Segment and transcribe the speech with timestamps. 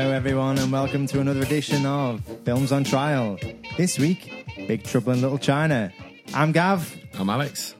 [0.00, 3.38] Hello, everyone, and welcome to another edition of Films on Trial.
[3.76, 5.92] This week, Big Trouble in Little China.
[6.32, 6.96] I'm Gav.
[7.18, 7.74] I'm Alex.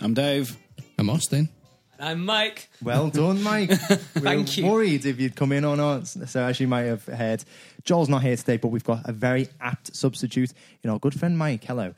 [0.00, 0.56] I'm Dave.
[0.96, 1.48] I'm Austin.
[1.98, 2.70] I'm Mike.
[2.80, 3.70] Well done, Mike.
[3.70, 4.66] we Thank were you.
[4.66, 6.06] worried if you'd come in or not.
[6.06, 7.42] So, as you might have heard,
[7.82, 10.52] Joel's not here today, but we've got a very apt substitute
[10.84, 11.64] in our good friend Mike.
[11.64, 11.94] Hello.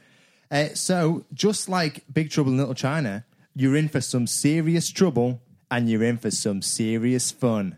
[0.50, 5.42] Uh, so, just like Big Trouble in Little China, you're in for some serious trouble
[5.70, 7.76] and you're in for some serious fun.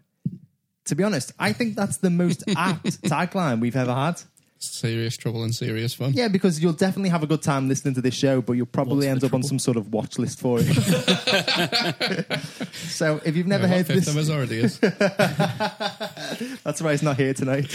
[0.91, 4.21] To be honest, I think that's the most apt tagline we've ever had.
[4.59, 6.15] Serious trouble and serious fun.
[6.15, 9.07] Yeah, because you'll definitely have a good time listening to this show, but you'll probably
[9.07, 9.49] What's end the up on trouble?
[9.51, 10.67] some sort of watch list for it.
[12.75, 14.79] so if you've never heard fifth this, of us already is.
[16.65, 17.71] that's why he's not here tonight.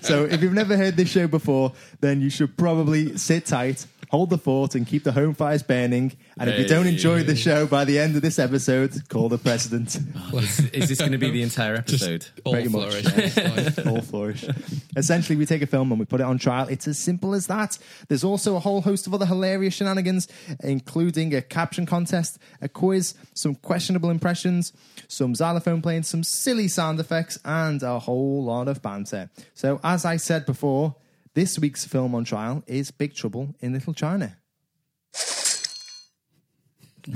[0.00, 4.30] so if you've never heard this show before, then you should probably sit tight, hold
[4.30, 6.12] the fort, and keep the home fires burning.
[6.38, 9.38] And if you don't enjoy the show by the end of this episode, call the
[9.38, 9.96] president.
[10.34, 12.26] Is, is this going to be the entire episode?
[12.44, 13.04] All Pretty flourish.
[13.16, 14.44] It's like- all flourish.
[14.96, 16.68] Essentially, we take a film and we put it on trial.
[16.68, 17.78] It's as simple as that.
[18.08, 20.28] There's also a whole host of other hilarious shenanigans,
[20.62, 24.72] including a caption contest, a quiz, some questionable impressions,
[25.08, 29.30] some xylophone playing, some silly sound effects, and a whole lot of banter.
[29.54, 30.94] So, as I said before,
[31.38, 34.36] this week's film on trial is Big Trouble in Little China.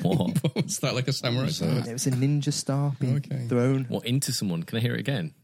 [0.00, 0.38] What?
[0.54, 1.88] What's that like a samurai sword?
[1.88, 3.46] It was a ninja star being Okay.
[3.48, 3.86] thrown.
[3.88, 4.62] What into someone?
[4.62, 5.34] Can I hear it again?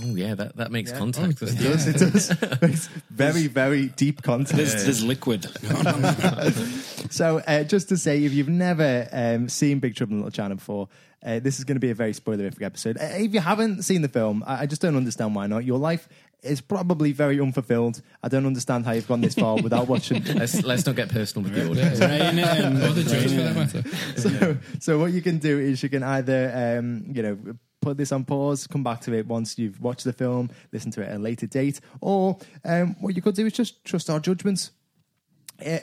[0.00, 1.42] Oh yeah, that, that makes contact.
[1.42, 1.98] Oh, doesn't It it?
[1.98, 2.60] does, it does.
[2.62, 4.58] It's very, very deep content.
[4.58, 5.46] There's, there's liquid.
[7.08, 10.56] So, uh, just to say, if you've never um, seen Big Trouble in Little China
[10.56, 10.88] before,
[11.24, 12.98] uh, this is going to be a very spoilerific episode.
[12.98, 15.64] Uh, if you haven't seen the film, I, I just don't understand why not.
[15.64, 16.08] Your life
[16.42, 18.02] is probably very unfulfilled.
[18.22, 20.22] I don't understand how you've gone this far without watching.
[20.34, 22.00] Let's, let's not get personal with the audience.
[22.00, 22.82] Rain in.
[22.82, 23.84] Or the judge for that matter.
[24.16, 27.38] so, so what you can do is you can either, um, you know,
[27.80, 31.02] put this on pause, come back to it once you've watched the film, listen to
[31.02, 34.20] it at a later date, or um, what you could do is just trust our
[34.20, 34.72] judgments.
[35.64, 35.78] Uh,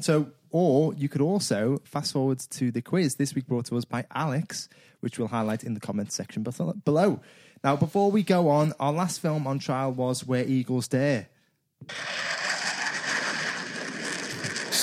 [0.00, 3.84] so, or you could also fast forward to the quiz this week brought to us
[3.84, 4.68] by Alex,
[5.00, 6.42] which we'll highlight in the comments section
[6.84, 7.20] below.
[7.64, 11.28] Now, before we go on, our last film on trial was Where Eagles Dare.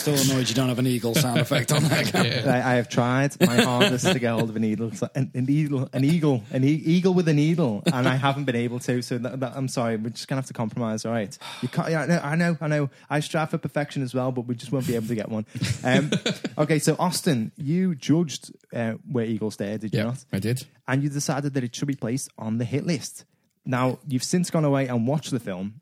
[0.05, 2.13] Still annoyed you don't have an eagle sound effect on that.
[2.25, 2.43] Yeah.
[2.45, 5.89] I, I have tried my hardest to get hold of an eagle, an, an eagle,
[5.93, 9.01] an eagle, an e- eagle with a needle, and I haven't been able to.
[9.01, 11.05] So that, that, I'm sorry, we're just gonna have to compromise.
[11.05, 11.89] All right, you can't.
[11.89, 12.89] Yeah, I know, I know, I know.
[13.09, 15.47] I strive for perfection as well, but we just won't be able to get one.
[15.83, 16.11] Um,
[16.59, 20.23] okay, so Austin, you judged uh, where Eagles Dare, did you Yeah, not?
[20.31, 20.65] I did.
[20.87, 23.25] And you decided that it should be placed on the hit list.
[23.65, 25.81] Now you've since gone away and watched the film.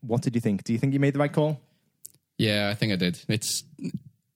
[0.00, 0.64] What did you think?
[0.64, 1.60] Do you think you made the right call?
[2.38, 3.18] Yeah, I think I did.
[3.28, 3.64] It's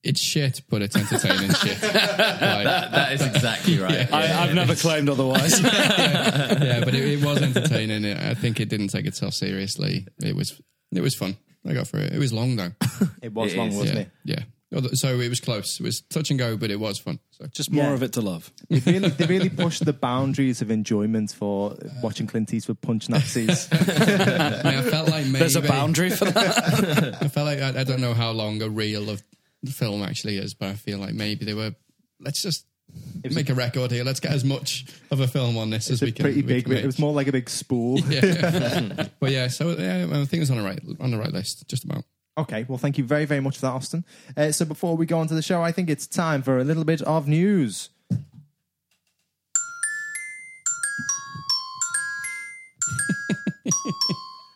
[0.03, 1.81] it's shit, but it's entertaining shit.
[1.83, 4.11] Like, That is exactly right.
[4.11, 5.61] I, I've never claimed otherwise.
[5.63, 8.05] yeah, but it, it was entertaining.
[8.13, 10.05] I think it didn't take itself seriously.
[10.21, 10.61] It was
[10.93, 11.37] it was fun.
[11.65, 12.13] I got through it.
[12.13, 12.71] It was long though.
[13.21, 14.09] It was It long, is, wasn't yeah, it?
[14.25, 14.43] yeah.
[14.73, 15.79] Although- So it was close.
[15.79, 17.19] It was touch and go, but it was fun.
[17.31, 17.93] So Just more Yeah.
[17.93, 18.51] of it to love.
[18.69, 23.67] They really, they really pushed the boundaries of enjoyment for watching Clint Eastwood punch Nazis.
[23.71, 27.17] I, mean, I felt like maybe There's a boundary for that.
[27.21, 29.21] I felt like I, I don't know how long a reel of
[29.61, 31.73] the film actually is, but I feel like maybe they were.
[32.19, 32.65] Let's just
[33.23, 34.03] make a record here.
[34.03, 36.23] Let's get as much of a film on this as we can.
[36.23, 36.65] pretty we big.
[36.65, 37.99] can It was more like a big spool.
[38.09, 39.07] Yeah.
[39.19, 41.83] but yeah, so yeah, I think it's on the right on the right list, just
[41.85, 42.03] about.
[42.37, 44.03] Okay, well, thank you very, very much for that, Austin.
[44.35, 46.63] Uh, so before we go on to the show, I think it's time for a
[46.63, 47.89] little bit of news.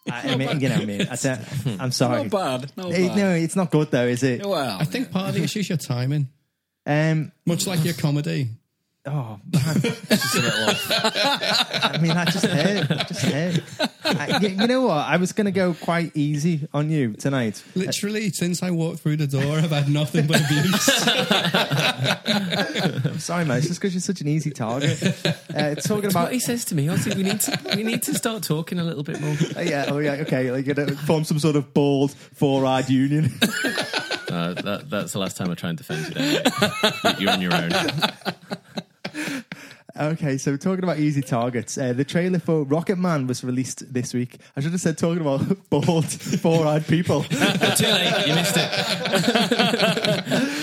[0.09, 1.45] I, I mean, you know, I mean, I said,
[1.79, 2.23] I'm sorry.
[2.23, 2.71] Not bad.
[2.77, 3.17] Not bad.
[3.17, 4.45] no, it's not good though, is it?
[4.45, 6.29] Well, I think part of the issue is your timing,
[6.85, 8.49] Um, much like your comedy.
[9.07, 9.81] Oh, man.
[11.83, 13.63] I mean, I just heard, I just heard.
[14.03, 14.97] I, you you know what?
[14.97, 17.63] I was going to go quite easy on you tonight.
[17.75, 20.89] Literally, since I walked through the door, I've had nothing but abuse.
[23.05, 23.57] I'm sorry, mate.
[23.59, 25.01] It's just because you're such an easy target.
[25.03, 26.87] Uh, talking That's about what he says to me.
[26.87, 29.35] Honestly, we need to we need to start talking a little bit more.
[29.55, 30.51] Oh, yeah, oh yeah, okay.
[30.51, 33.31] Like you know, form some sort of bald four-eyed union.
[34.29, 36.13] Uh, that, that's the last time I try and defend you.
[36.13, 37.15] There.
[37.17, 37.71] You're on your own.
[39.99, 44.13] Okay, so we're talking about easy targets, uh, the trailer for Rocketman was released this
[44.13, 44.37] week.
[44.55, 47.23] I should have said talking about bald four-eyed people.
[47.23, 48.27] Too late.
[48.27, 48.69] You missed it.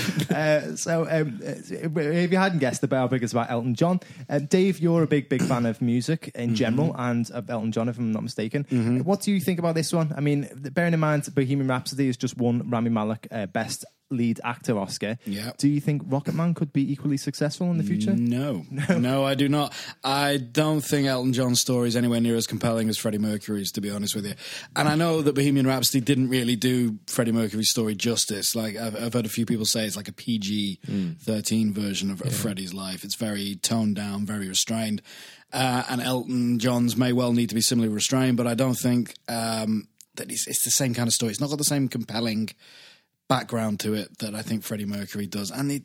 [0.34, 1.52] Uh, so um, uh,
[2.00, 4.00] if you hadn't guessed, the biopic is about Elton John.
[4.28, 7.88] Uh, Dave, you're a big, big fan of music in general and of Elton John,
[7.88, 8.64] if I'm not mistaken.
[9.04, 10.12] What do you think about this one?
[10.16, 13.84] I mean, bearing in mind Bohemian Rhapsody has just won Rami Malek uh, Best
[14.14, 15.18] lead actor Oscar.
[15.26, 15.52] Yeah.
[15.58, 18.14] Do you think Rocketman could be equally successful in the future?
[18.24, 18.64] No.
[18.98, 19.72] no, I do not.
[20.02, 23.80] I don't think Elton John's story is anywhere near as compelling as Freddie Mercury's, to
[23.80, 24.34] be honest with you.
[24.74, 28.56] And I know that Bohemian Rhapsody didn't really do Freddie Mercury's story justice.
[28.56, 30.80] Like I've, I've heard a few people say it's like a PG
[31.20, 33.04] thirteen version of, of Freddie's life.
[33.04, 35.02] It's very toned down, very restrained.
[35.52, 39.14] Uh, and Elton John's may well need to be similarly restrained, but I don't think
[39.28, 39.86] um,
[40.16, 41.30] that it's, it's the same kind of story.
[41.30, 42.48] It's not got the same compelling
[43.28, 45.50] background to it that I think Freddie Mercury does.
[45.50, 45.82] And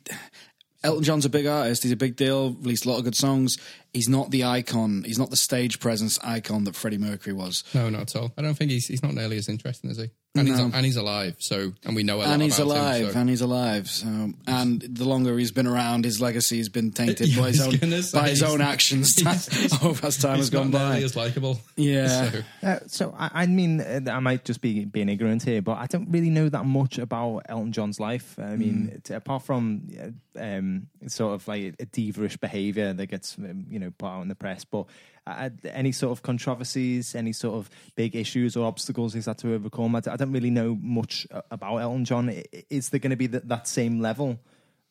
[0.82, 1.82] Elton John's a big artist.
[1.82, 2.52] He's a big deal.
[2.52, 3.56] Released a lot of good songs.
[3.92, 5.04] He's not the icon.
[5.04, 7.64] He's not the stage presence icon that Freddie Mercury was.
[7.74, 8.32] No, not at all.
[8.38, 10.10] I don't think he's he's not nearly as interesting as he.
[10.36, 11.34] And he's and he's alive.
[11.40, 13.06] So and we know a lot And he's about alive.
[13.06, 13.18] Him, so.
[13.18, 13.90] And he's alive.
[13.90, 17.60] So, and the longer he's been around, his legacy has been tainted Yeah, by his
[17.82, 19.20] own say, by his own actions
[19.82, 20.98] over as time has gone by.
[20.98, 21.60] as likable.
[21.76, 22.30] Yeah.
[22.30, 25.78] So, Uh, so I, I mean, uh, I might just be being ignorant here, but
[25.78, 28.38] I don't really know that much about Elton John's life.
[28.38, 33.36] I mean, t- apart from uh, um, sort of like a diva-ish behaviour that gets
[33.36, 34.86] um, you know put out in the press, but
[35.30, 39.54] uh, any sort of controversies, any sort of big issues or obstacles he's had to
[39.54, 42.28] overcome, I, d- I don't really know much uh, about Elton John.
[42.30, 44.38] I- i- Is there going to be th- that same level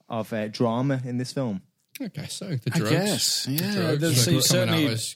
[0.07, 1.61] of uh, drama in this film?
[2.01, 2.47] I guess so.
[2.47, 2.91] The I drugs.
[2.91, 3.71] guess, The yeah.
[3.73, 5.15] drugs, There's- like, so certainly- out as-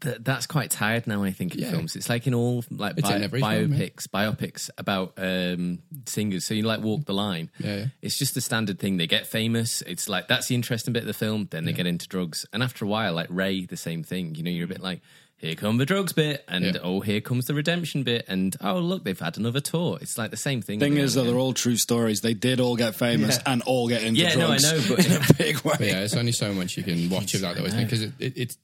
[0.00, 1.22] Th- that's quite tired now.
[1.24, 1.70] I think in Yeah.
[1.72, 6.44] films, it's like in all like bi- in every film, biopics, biopics about um, singers.
[6.46, 7.50] So you like walk the line.
[7.58, 7.84] Yeah, yeah.
[8.00, 8.96] It's just the standard thing.
[8.96, 9.82] They get famous.
[9.82, 11.48] It's like that's the interesting bit of the film.
[11.50, 14.34] Then they get into drugs, and after a while, like Ray, the same thing.
[14.36, 15.00] You know, you're a bit like.
[15.36, 16.72] Here come the drugs bit, and Yeah.
[16.82, 19.96] oh, here comes the redemption bit, and oh, look, they've had another tour.
[20.02, 20.80] It's like the same thing.
[20.80, 22.20] Thing is, though, they're all true stories.
[22.20, 23.52] They did all get famous Yeah.
[23.54, 25.74] and all get into Yeah, no, I drugs know, but- in a big way.
[25.78, 27.84] But yeah, it's only so much you can watch of that though, isn't it?
[27.84, 28.58] Because it, it, it's,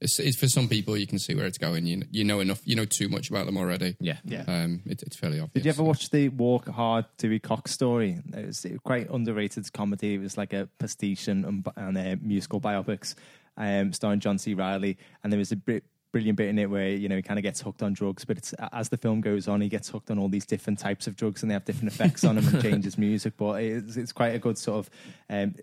[0.00, 1.86] it's it's for some people you can see where it's going.
[1.86, 3.96] You you know enough, you know too much about them already.
[4.00, 4.18] Yeah.
[4.24, 4.44] Yeah.
[4.46, 5.54] Um, it, it's fairly obvious.
[5.54, 8.18] Did you ever watch the Walk Hard Dewey Cox story?
[8.36, 10.14] It was quite underrated comedy.
[10.14, 13.14] It was like a pastiche and, and uh, musical biopics,
[13.56, 14.54] um, starring John C.
[14.54, 14.96] Reilly.
[15.24, 17.42] And there was a bit, brilliant bit in it where you know he kind of
[17.42, 20.18] gets hooked on drugs, but it's as the film goes on, he gets hooked on
[20.18, 22.96] all these different types of drugs, and they have different effects on him and changes
[22.98, 23.34] music.
[23.36, 24.90] But it's, it's quite a good sort of
[25.28, 25.54] um,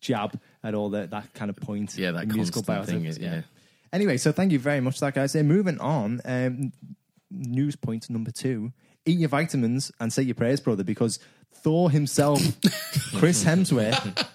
[0.00, 1.96] jab at all that that kind of point.
[1.96, 3.42] Yeah, that musical constant thing biopics, is- yeah.
[3.92, 5.34] Anyway, so thank you very much, for that guys.
[5.34, 6.72] Uh, moving on, um,
[7.30, 8.72] news point number two:
[9.06, 11.18] eat your vitamins and say your prayers, brother, because
[11.54, 12.40] Thor himself,
[13.16, 14.26] Chris Hemsworth,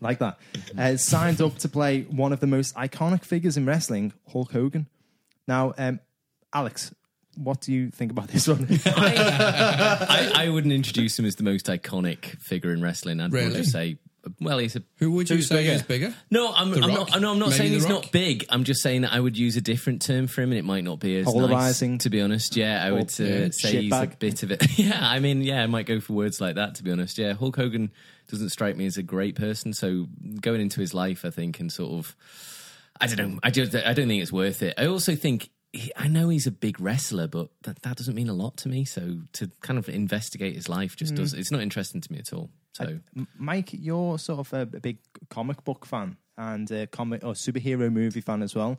[0.00, 0.38] like that,
[0.78, 4.88] uh, signed up to play one of the most iconic figures in wrestling, Hulk Hogan.
[5.46, 6.00] Now, um,
[6.54, 6.94] Alex,
[7.36, 8.66] what do you think about this one?
[8.86, 13.20] I, I wouldn't introduce him as the most iconic figure in wrestling.
[13.20, 13.54] I'd Really?
[13.56, 13.98] just say,
[14.44, 15.72] well, he's a Who would you say bigger?
[15.72, 16.14] is bigger?
[16.30, 17.20] No, I'm, I'm not.
[17.20, 17.92] No, I'm not Maybe saying he's Rock?
[17.92, 18.44] not big.
[18.48, 20.84] I'm just saying that I would use a different term for him, and it might
[20.84, 21.34] not be as nice.
[21.34, 21.98] Polarizing.
[21.98, 24.78] To be honest, yeah, I would uh, yeah, say he's a bit of it.
[24.78, 26.76] yeah, I mean, yeah, I might go for words like that.
[26.76, 27.92] To be honest, yeah, Hulk Hogan
[28.30, 29.72] doesn't strike me as a great person.
[29.72, 30.06] So
[30.40, 32.16] going into his life, I think, and sort of,
[33.00, 33.40] I don't know.
[33.42, 34.74] I just, I don't think it's worth it.
[34.78, 35.50] I also think.
[35.96, 38.84] I know he's a big wrestler, but that, that doesn't mean a lot to me.
[38.84, 41.32] So to kind of investigate his life just does.
[41.32, 42.50] It's not interesting to me at all.
[42.72, 44.98] So M- Mike, you're sort of a, big
[45.28, 48.78] comic book fan and a comic or superhero movie fan as well.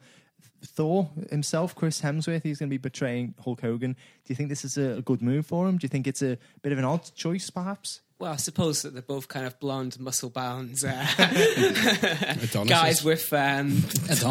[0.66, 3.94] Thor himself, Chris Hemsworth, he's going to be betraying Hulk Hogan.
[3.94, 5.78] Do you think this is a good move for him?
[5.78, 8.02] Do you think it's a bit of an odd choice, perhaps?
[8.24, 11.06] Well, I suppose that they're both kind of blonde, muscle-bound uh,
[12.66, 13.84] guys with um,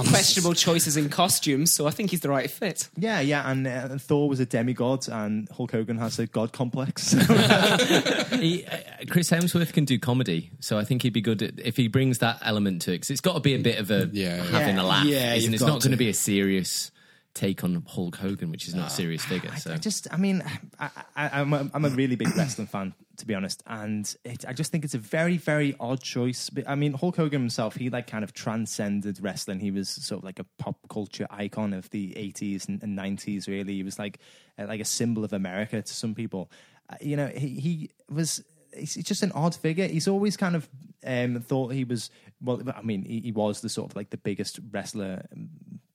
[0.08, 1.74] questionable choices in costumes.
[1.74, 2.88] So I think he's the right fit.
[2.96, 3.48] Yeah, yeah.
[3.50, 7.12] And uh, Thor was a demigod, and Hulk Hogan has a god complex.
[8.32, 8.78] he, uh,
[9.10, 12.18] Chris Hemsworth can do comedy, so I think he'd be good at, if he brings
[12.20, 12.94] that element to it.
[12.94, 14.36] Because it's got to be a bit of a Yeah.
[14.44, 14.82] having Yeah.
[14.82, 15.54] a laugh, Yeah, isn't you've it?
[15.56, 15.96] It's got not going to to.
[15.98, 16.90] be a serious
[17.34, 19.54] take on Hulk Hogan, which is not a serious figure.
[19.56, 20.42] So I just, I mean,
[20.78, 24.44] I, I, I'm, a, I'm a really big wrestling fan, to be honest, and it,
[24.48, 26.50] I just think it's a very, very odd choice.
[26.66, 29.60] I mean, Hulk Hogan himself, he like kind of transcended wrestling.
[29.60, 33.46] He was sort of like a pop culture icon of the 80s and, and 90s.
[33.46, 34.18] Really, he was like
[34.58, 36.50] uh, like a symbol of America to some people.
[36.90, 38.42] Uh, you know, he, he was.
[38.76, 39.86] He's just an odd figure.
[39.86, 40.68] He's always kind of
[41.06, 42.10] um, thought he was.
[42.40, 45.48] Well, I mean, he, he was the sort of like the biggest wrestler um,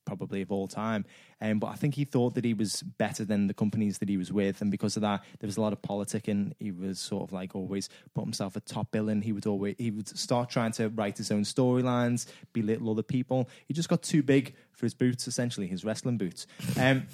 [0.08, 1.04] probably of all time.
[1.40, 4.16] Um, but I think he thought that he was better than the companies that he
[4.16, 6.54] was with, and because of that, there was a lot of politicking.
[6.58, 9.22] He was sort of like always put himself at top billing.
[9.22, 13.48] He would always he would start trying to write his own storylines, belittle other people.
[13.66, 16.46] He just got too big for his boots, essentially his wrestling boots.
[16.78, 17.06] Um,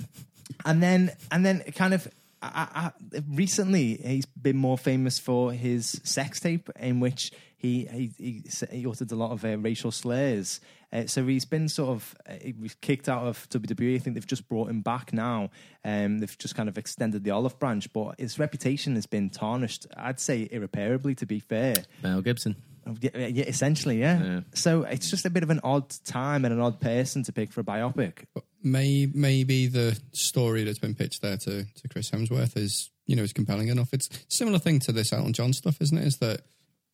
[0.65, 2.09] and then and then kind of
[2.53, 8.13] I, I, recently he's been more famous for his sex tape in which he he
[8.19, 10.61] he, he uttered a lot of uh, racial slurs.
[10.93, 13.97] Uh, so he's been sort of uh, he was kicked out of WWE.
[13.97, 15.51] I think they've just brought him back now.
[15.85, 19.87] Um, they've just kind of extended the olive branch, but his reputation has been tarnished.
[19.97, 21.15] I'd say irreparably.
[21.17, 22.57] To be fair, Mel Gibson.
[22.87, 24.23] Oh, Yeah, yeah, essentially, yeah.
[24.23, 24.41] Yeah.
[24.53, 27.51] So it's just a bit of an odd time and an odd person to pick
[27.51, 28.25] for a biopic.
[28.65, 33.23] May, maybe the story that's been pitched there to, to Chris Hemsworth is, you know,
[33.23, 33.93] is compelling enough.
[33.93, 36.07] It's a similar thing to this Elton John stuff, isn't it?
[36.07, 36.43] Is that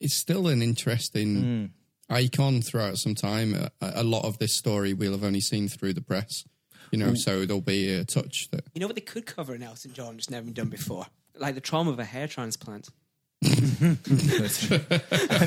[0.01, 1.37] it's still an interesting
[2.09, 2.13] hmm.
[2.15, 3.55] icon throughout some time.
[3.55, 6.45] A, a lot of this story we'll have only seen through the press,
[6.91, 7.17] you know, hmm.
[7.17, 10.17] so there'll be a touch that You know what they could cover in Elton John,
[10.17, 11.07] just never been done before?
[11.39, 12.89] Like the trauma of a hair transplant.
[13.43, 13.47] I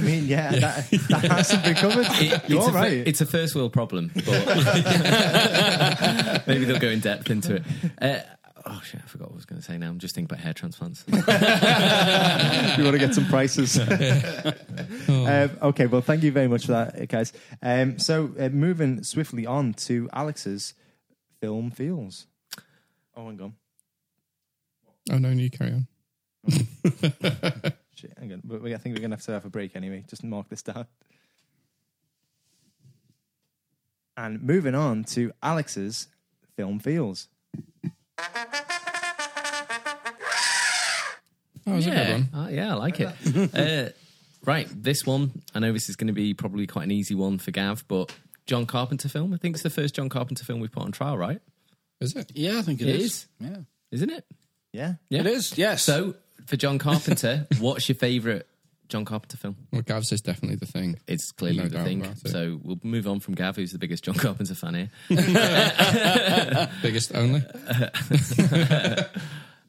[0.01, 2.07] mean, yeah, That, that hasn't been covered.
[2.19, 3.07] You're it's all a, fir- right.
[3.07, 4.25] It's a first world problem, but
[6.47, 7.63] maybe they'll go in depth into it.
[8.01, 8.17] Uh,
[8.65, 9.77] oh shit, I forgot what I was going to say.
[9.77, 11.03] Now I'm just thinking about hair transplants.
[11.07, 11.17] you
[12.83, 13.77] want to get some prices.
[13.77, 17.31] um, okay, well, thank you very much for that, guys.
[17.61, 20.73] Um, so, uh, moving swiftly on to Alex's
[21.41, 22.25] film feels.
[23.15, 23.53] Oh, hang gone.
[25.11, 25.87] oh no, you carry on.
[28.03, 28.41] Shit, hang on.
[28.43, 30.03] But we- I think we're going to have to have a break anyway.
[30.09, 30.85] Just mark this down.
[34.17, 36.07] And moving on to Alex's
[36.57, 37.29] film feels.
[41.65, 42.29] Oh, it's a good yeah, one.
[42.33, 43.55] Uh, yeah, I like it.
[43.55, 43.89] uh,
[44.45, 45.31] right, this one.
[45.55, 48.13] I know this is going to be probably quite an easy one for Gav, but
[48.45, 49.33] John Carpenter film.
[49.33, 51.39] I think it's the first John Carpenter film we've put on trial, right?
[52.01, 52.33] Is it?
[52.35, 53.05] Yeah, I think It it is.
[53.05, 53.27] is.
[53.39, 53.57] Yeah.
[53.91, 54.25] Isn't it?
[54.73, 54.95] Yeah.
[55.09, 55.83] Yeah, It is, yes.
[55.83, 58.43] So for John Carpenter, what's your favourite
[58.89, 59.55] John Carpenter film?
[59.71, 60.97] Well, Gav says definitely the thing.
[61.07, 62.05] It's clearly No the thing.
[62.25, 64.91] So we'll move on from Gav, who's the biggest John Carpenter fan here.
[66.81, 67.43] Biggest only.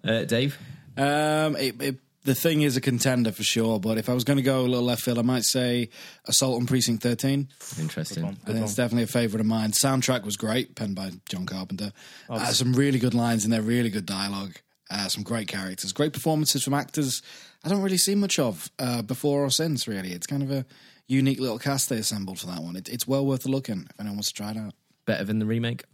[0.06, 0.58] Uh, Dave,
[0.98, 4.36] Um, it, it, the thing is a contender for sure, but if I was going
[4.36, 5.88] to go a little left field, I might say
[6.26, 7.48] Assault on Precinct 13.
[7.80, 8.22] interesting.
[8.26, 9.70] I think it's definitely a favourite of mine.
[9.72, 11.92] Soundtrack was great, penned by John Carpenter.
[12.28, 14.52] Oh, Uh, some really good lines in there, really good dialogue,
[14.94, 17.22] uh, some great characters, great performances from actors
[17.64, 20.12] I don't really see much of uh, before or since, really.
[20.12, 20.66] It's kind of a
[21.06, 22.76] unique little cast they assembled for that one.
[22.76, 24.74] It, it's well worth a look in if anyone wants to try it out.
[25.06, 25.84] Better than the remake.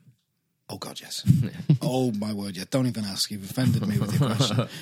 [0.68, 1.22] Oh, God, yes.
[1.82, 2.64] oh, my word, yeah.
[2.70, 3.30] Don't even ask.
[3.30, 4.68] You've offended me with your question.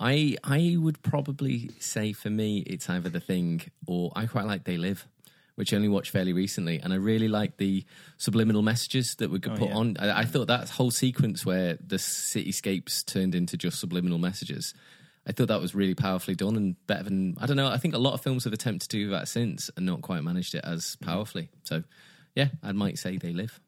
[0.00, 4.64] I I would probably say for me it's either the thing or I quite like
[4.64, 5.06] They Live,
[5.54, 7.84] which I only watched fairly recently, and I really like the
[8.16, 9.76] subliminal messages that we could oh, put yeah.
[9.76, 9.96] on.
[9.98, 14.74] I, I thought that whole sequence where the cityscapes turned into just subliminal messages.
[15.26, 17.68] I thought that was really powerfully done and better than I don't know.
[17.68, 20.22] I think a lot of films have attempted to do that since and not quite
[20.22, 21.10] managed it as mm-hmm.
[21.10, 21.48] powerfully.
[21.62, 21.84] So,
[22.34, 23.60] yeah, I might say They Live.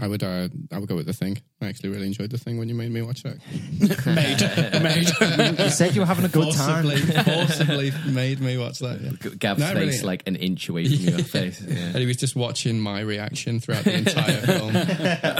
[0.00, 0.22] I would.
[0.22, 1.42] Uh, I would go with the thing.
[1.60, 3.38] I actually really enjoyed the thing when you made me watch it.
[4.06, 4.82] made.
[4.82, 5.58] Made.
[5.58, 6.84] You said you were having a good time.
[6.84, 9.00] Forcibly, forcibly made me watch that.
[9.00, 9.10] Yeah.
[9.20, 10.06] G- Gav's No, face really.
[10.06, 11.60] like an inch away from your face.
[11.60, 11.74] Yeah.
[11.78, 14.72] And he was just watching my reaction throughout the entire film,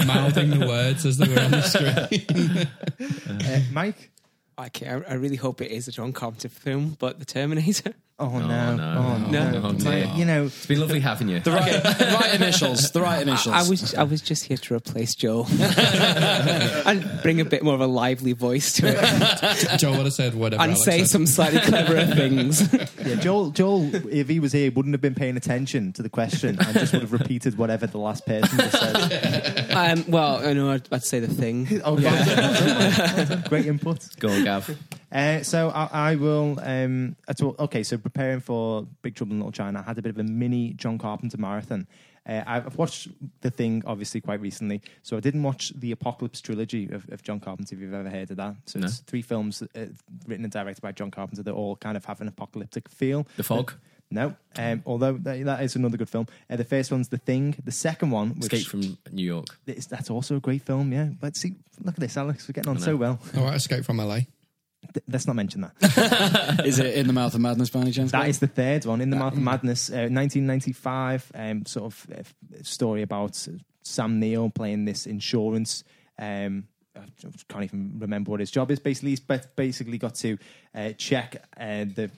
[0.07, 2.67] mouthing the words as they were on the screen.
[3.47, 4.11] Uh, Mike?
[4.59, 7.93] Okay, I, I really hope it is a John Carpenter film, but The Terminator.
[8.21, 8.75] Oh, no.
[8.75, 9.59] no, oh, no, no.
[9.61, 10.11] no, dear.
[10.15, 11.39] You know, It's been lovely having you.
[11.39, 12.91] The right, the right initials.
[12.91, 13.55] The right initials.
[13.55, 15.47] I, I was I was just here to replace Joel
[16.85, 18.99] and bring a bit more of a lively voice to it
[19.79, 20.61] Joe would have said whatever.
[20.61, 21.07] and Alex say said.
[21.09, 22.71] some slightly cleverer things.
[23.05, 26.57] yeah, Joel, Joel, if he was here, wouldn't have been paying attention to the question
[26.59, 29.71] and just would have repeated whatever the last person just said.
[29.71, 31.81] um, well, I know I'd, I'd say the thing.
[31.83, 33.43] Oh, well done, well done, well done.
[33.47, 34.05] Great input.
[34.19, 34.77] Go on, Gav.
[35.11, 36.59] Uh, so I, I will.
[36.61, 40.01] Um, I thought- okay, so preparing for Big Trouble in Little China, I had a
[40.01, 41.87] bit of a mini John Carpenter marathon.
[42.27, 43.07] Uh, I've watched
[43.41, 44.81] The Thing, obviously, quite recently.
[45.01, 48.29] So I didn't watch the Apocalypse trilogy of, of John Carpenter, if you've ever heard
[48.31, 48.55] of that.
[48.65, 48.85] So No.
[48.87, 49.85] it's three films uh,
[50.27, 53.25] written and directed by John Carpenter that all kind of have an apocalyptic feel.
[53.37, 53.73] The Fog.
[54.11, 56.25] No, um, although that, that is another good film.
[56.49, 57.55] Uh, the first one's The Thing.
[57.63, 59.45] The second one, which Escape from New York.
[59.67, 60.91] is, that's also a great film.
[60.91, 62.47] Yeah, but see, look at this, Alex.
[62.47, 63.19] We're getting on so well.
[63.37, 64.21] All right, Escape from LA.
[64.93, 66.61] Th- let's not mention that.
[66.65, 68.11] Is it in the mouth of madness by any chance?
[68.11, 71.31] That is the third one, In the Mouth of Madness, uh, 1995.
[71.35, 72.23] Um, sort of uh,
[72.63, 73.53] story about uh,
[73.83, 75.83] Sam Neill playing this insurance.
[76.17, 77.01] Um, I
[77.47, 78.79] can't even remember what his job is.
[78.79, 80.37] Basically, he's basically got to
[80.75, 82.09] uh, check uh, the.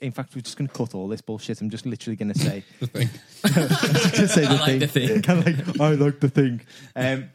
[0.00, 1.60] In fact, we're just going to cut all this bullshit.
[1.60, 3.08] I'm just literally going to say The thing.
[4.14, 4.78] just say the I like thing.
[4.80, 5.22] the thing.
[5.22, 6.60] Kinda like, I like the thing.
[6.96, 7.30] Um,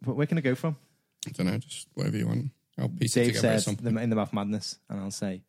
[0.00, 0.76] but where can I go from?
[1.26, 2.50] I don't know, just whatever you want.
[2.78, 5.42] I'll piece it Dave together said the, in the Mouth Madness, and I'll say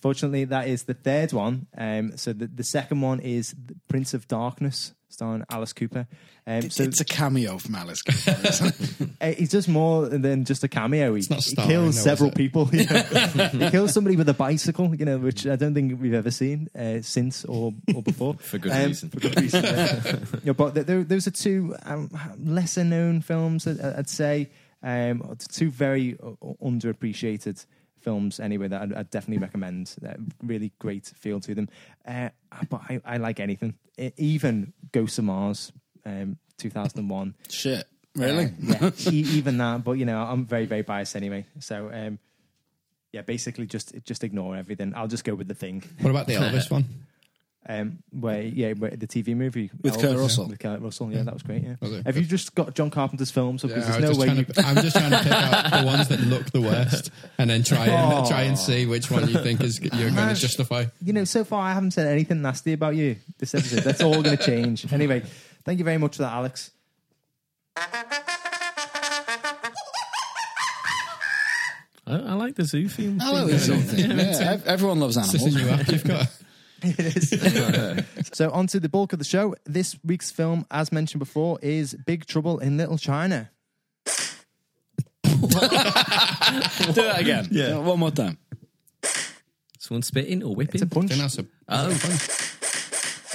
[0.00, 1.66] fortunately, that is the third one.
[1.76, 6.08] Um, so the, the second one is the Prince of Darkness, starring Alice Cooper.
[6.46, 8.40] Um, so it's a cameo from Alice Cooper.
[8.48, 11.14] isn't uh, he's just more than just a cameo.
[11.14, 12.68] He, not he kills though, several people.
[12.72, 13.02] you know.
[13.52, 16.68] he kills somebody with a bicycle, you know, which I don't think we've ever seen
[16.76, 19.10] uh, since or or before For good Um, reason.
[19.10, 19.62] For good reason.
[19.62, 20.16] yeah.
[20.42, 22.10] Yeah, but th- th- those are two um,
[22.42, 23.66] lesser known films.
[23.68, 24.48] I'd, I'd say
[24.82, 26.14] um, two very
[26.62, 27.64] underappreciated
[28.00, 29.94] films anyway that I'd, I'd definitely recommend.
[30.00, 31.68] They're really great feel to them.
[32.06, 32.30] Uh,
[32.68, 33.74] but I, I like anything,
[34.16, 35.72] even Ghosts of Mars,
[36.04, 37.34] um, 2001.
[37.48, 37.86] Shit.
[38.14, 38.46] Really?
[38.46, 39.84] Uh, yeah, even that.
[39.84, 41.46] But you know, I'm very, very biased anyway.
[41.60, 42.18] So, um,
[43.12, 44.92] yeah, basically, just just ignore everything.
[44.94, 45.82] I'll just go with the thing.
[46.00, 46.84] What about the Elvis one?
[47.70, 50.48] Um, where yeah, where the TV movie With Kurt Russell.
[50.48, 51.62] With Kurt Russell, yeah, that was great.
[51.62, 52.06] Yeah, Was it?
[52.06, 53.60] have you just got John Carpenter's films?
[53.60, 54.34] Because Yeah, there's no way.
[54.36, 54.44] You...
[54.44, 57.62] To, I'm just trying to pick out the ones that look the worst, and then
[57.64, 58.26] try and Oh.
[58.26, 60.86] try and see which one you think is you're going to justify.
[61.04, 63.80] you know, so far I haven't said anything nasty about you this episode.
[63.82, 64.90] That's all going to change.
[64.90, 65.22] Anyway,
[65.66, 66.70] thank you very much for that, Alex.
[72.06, 73.18] I, I like the zoo theme.
[73.20, 74.10] I like this sort of thing.
[74.18, 75.64] Yeah, everyone loves It's just a animals.
[75.64, 76.26] new app you've got.
[76.82, 78.30] It is.
[78.32, 79.54] so, on to the bulk of the show.
[79.64, 83.50] This week's film, as mentioned before, is Big Trouble in Little China.
[84.04, 84.12] Do
[87.02, 87.48] that again.
[87.50, 87.78] Yeah.
[87.78, 88.38] One more time.
[89.78, 90.74] Someone spitting or whipping?
[90.74, 91.10] It's a punch.
[91.10, 91.88] Then that's a, Oh.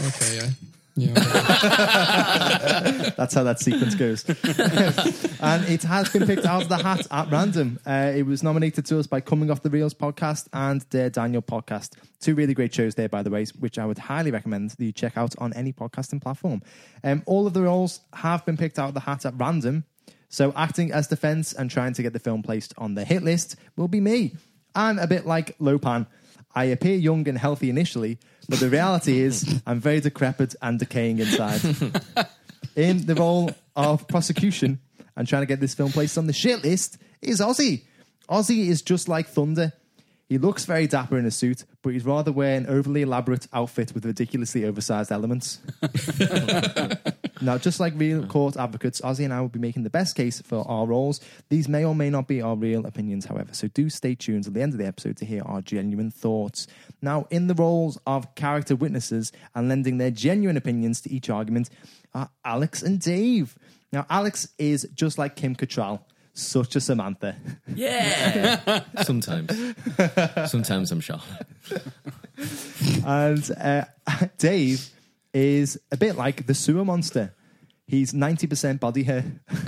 [0.08, 0.50] okay, yeah.
[0.96, 1.14] Yeah,
[3.18, 4.24] That's how that sequence goes.
[5.42, 7.80] and it has been picked out of the hat at random.
[7.84, 11.42] Uh, it was nominated to us by Coming Off the Reels podcast and Dare Daniel
[11.42, 11.94] podcast.
[12.20, 14.92] Two really great shows there, by the way, which I would highly recommend that you
[14.92, 16.62] check out on any podcasting platform.
[17.04, 19.86] Um, all of the roles have been picked out of the hat at random.
[20.30, 23.56] So acting as defense and trying to get the film placed on the hit list
[23.76, 24.36] will be me.
[24.76, 26.06] I'm a bit like Lo Pan.
[26.56, 28.20] I appear young and healthy initially,
[28.50, 31.62] but the reality is I'm very decrepit and decaying inside
[32.76, 34.80] in the role of prosecution
[35.16, 37.84] and trying to get this film placed on the shit list is Ozzy.
[38.30, 39.74] Ozzy is just like Thunder.
[40.30, 43.94] He looks very dapper in a suit, but he'd rather wear an overly elaborate outfit
[43.94, 45.60] with ridiculously oversized elements.
[47.42, 50.42] now, just like real court advocates, Ozzy and I will be making the best case
[50.42, 51.20] for our roles.
[51.50, 54.54] These may or may not be our real opinions, however, so do stay tuned till
[54.54, 56.68] the end of the episode to hear our genuine thoughts.
[57.02, 61.70] Now, in the roles of character witnesses and lending their genuine opinions to each argument
[62.14, 63.58] are Alex and Dave.
[63.92, 66.02] Now, Alex is just like Kim Cattrall,
[66.34, 67.36] such a Samantha.
[67.74, 68.82] Yeah.
[69.04, 69.76] Sometimes.
[70.50, 71.20] Sometimes I'm shy.
[73.06, 73.86] And uh,
[74.38, 74.90] Dave
[75.34, 77.34] is a bit like the sewer monster.
[77.86, 79.26] He's 90% body hair,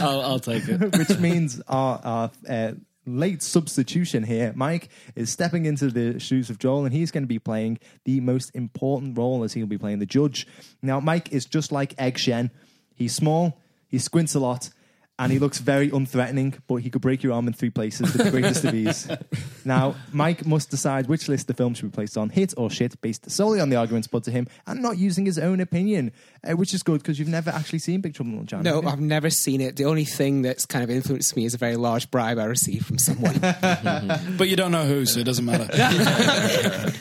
[0.00, 0.80] I'll, I'll take it.
[0.98, 2.72] which means our, our uh,
[3.06, 7.28] late substitution here, Mike, is stepping into the shoes of Joel, and he's going to
[7.28, 10.46] be playing the most important role as he'll be playing the judge.
[10.82, 12.50] Now, Mike is just like Egg Shen.
[12.94, 13.58] He's small,
[13.88, 14.70] he squints a lot,
[15.18, 18.24] and he looks very unthreatening, but he could break your arm in three places with
[18.24, 19.08] the greatest of ease.
[19.64, 23.00] Now, Mike must decide which list the film should be placed on, hit or shit,
[23.00, 26.12] based solely on the arguments put to him, and not using his own opinion,
[26.48, 28.82] uh, which is good because you've never actually seen Big Trouble in Little China.
[28.82, 28.88] No.
[28.88, 29.76] I've never seen it.
[29.76, 32.86] The only thing that's kind of influenced me is a very large bribe I received
[32.86, 33.40] from someone.
[34.36, 35.68] But you don't know who, so it doesn't matter.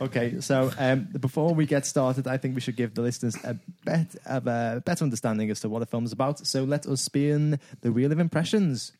[0.00, 3.56] Okay, so um, before we get started, I think we should give the listeners a,
[3.84, 6.44] bet, of a better understanding as to what the film's about.
[6.46, 8.92] So let us spin the wheel of impressions.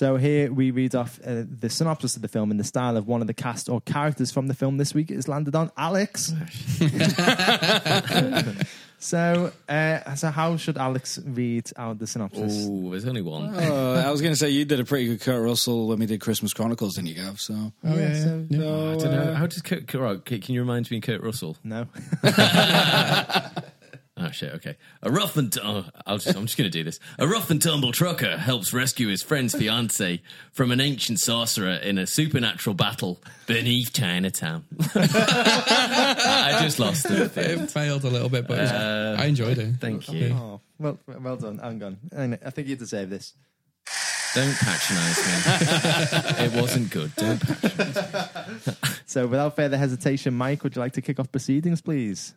[0.00, 3.06] So here we read off uh, the synopsis of the film in the style of
[3.06, 4.78] one of the cast or characters from the film.
[4.78, 6.32] This week is landed on Alex.
[8.98, 12.66] so, uh, so how should Alex read out the synopsis?
[12.66, 13.54] Oh, there's only one.
[13.54, 16.06] Uh, I was going to say you did a pretty good Kurt Russell when we
[16.06, 17.38] did Christmas Chronicles, didn't you, Gav?
[17.38, 18.24] So Oh, yeah, yeah.
[18.24, 18.58] so- yeah.
[18.58, 19.34] I don't know.
[19.34, 21.58] How does Kurt, Kurt, can you remind me of Kurt Russell?
[21.62, 21.88] No.
[24.22, 24.52] Oh shit!
[24.56, 27.00] Okay, a rough and oh, I'll just, I'm just going to do this.
[27.18, 30.20] A rough and tumble trucker helps rescue his friend's fiance
[30.52, 34.64] from an ancient sorcerer in a supernatural battle beneath Chinatown.
[34.94, 37.30] I just lost it.
[37.36, 39.76] It failed a little bit, but it was- uh, I enjoyed it.
[39.80, 40.34] Thank you.
[40.34, 41.58] Oh, well, well done.
[41.58, 41.98] Hang on.
[42.44, 43.34] I think you deserve this.
[44.34, 46.44] Don't patronise me.
[46.44, 47.14] it wasn't good.
[47.16, 47.40] Don't.
[47.40, 48.66] Patronise.
[48.66, 48.74] me.
[49.06, 52.34] So, without further hesitation, Mike, would you like to kick off proceedings, please?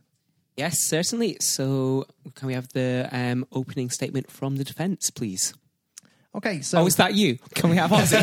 [0.56, 1.38] Yes, certainly.
[1.40, 5.54] So, can we have the um, opening statement from the defence, please?
[6.36, 7.38] Okay, so Oh, is that you?
[7.54, 8.18] Can we have Ozzy?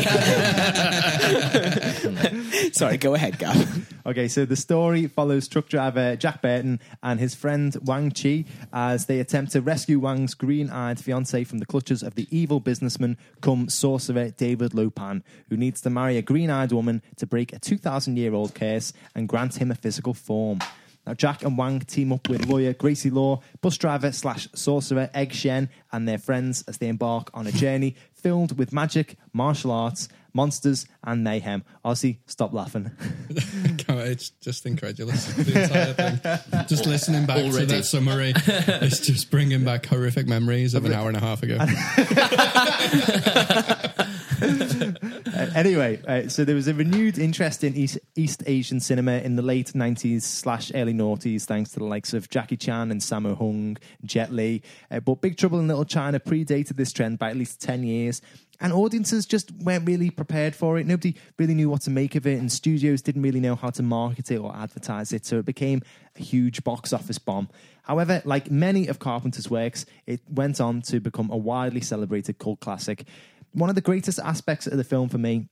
[2.75, 3.93] Sorry, go ahead, Gav.
[4.05, 9.05] Okay, so the story follows truck driver Jack Burton and his friend Wang Chi as
[9.05, 13.17] they attempt to rescue Wang's green eyed fiancee from the clutches of the evil businessman
[13.39, 17.53] come sorcerer David Lo Pan, who needs to marry a green eyed woman to break
[17.53, 20.59] a 2,000 year old curse and grant him a physical form.
[21.05, 25.33] Now, Jack and Wang team up with lawyer Gracie Law, bus driver slash sorcerer Egg
[25.33, 30.07] Shen, and their friends as they embark on a journey filled with magic, martial arts,
[30.33, 31.63] monsters, and mayhem.
[31.83, 32.91] Ozzy, stop laughing.
[33.29, 35.25] it's just incredulous.
[35.33, 36.65] The entire thing.
[36.67, 41.07] Just listening back to that summary, it's just bringing back horrific memories of an hour
[41.07, 41.57] and a half ago.
[45.55, 49.41] Anyway, uh, so there was a renewed interest in East, East Asian cinema in the
[49.41, 53.77] late 90s slash early noughties, thanks to the likes of Jackie Chan and Sammo Hung,
[54.05, 54.61] Jet Li.
[54.89, 58.21] Uh, but Big Trouble in Little China predated this trend by at least 10 years.
[58.61, 60.85] And audiences just weren't really prepared for it.
[60.87, 63.83] Nobody really knew what to make of it, and studios didn't really know how to
[63.83, 65.25] market it or advertise it.
[65.25, 65.81] So it became
[66.15, 67.49] a huge box office bomb.
[67.83, 72.59] However, like many of Carpenter's works, it went on to become a widely celebrated cult
[72.59, 73.05] classic.
[73.53, 75.49] One of the greatest aspects of the film for me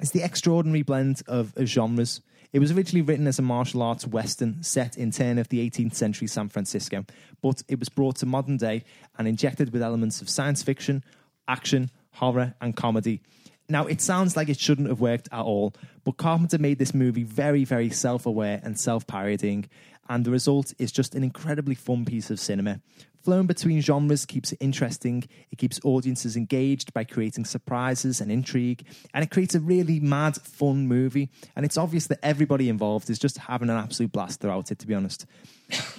[0.00, 2.20] is the extraordinary blend of genres.
[2.52, 5.94] It was originally written as a martial arts western set in turn of the 18th
[5.94, 7.06] century San Francisco,
[7.40, 8.84] but it was brought to modern day
[9.16, 11.02] and injected with elements of science fiction,
[11.48, 13.22] action, horror, and comedy.
[13.66, 15.72] Now, it sounds like it shouldn't have worked at all,
[16.04, 19.70] but Carpenter made this movie very, very self aware and self parodying,
[20.10, 22.82] and the result is just an incredibly fun piece of cinema.
[23.22, 28.84] Flowing between genres keeps it interesting, it keeps audiences engaged by creating surprises and intrigue,
[29.14, 31.30] and it creates a really mad, fun movie.
[31.54, 34.86] And it's obvious that everybody involved is just having an absolute blast throughout it, to
[34.88, 35.26] be honest.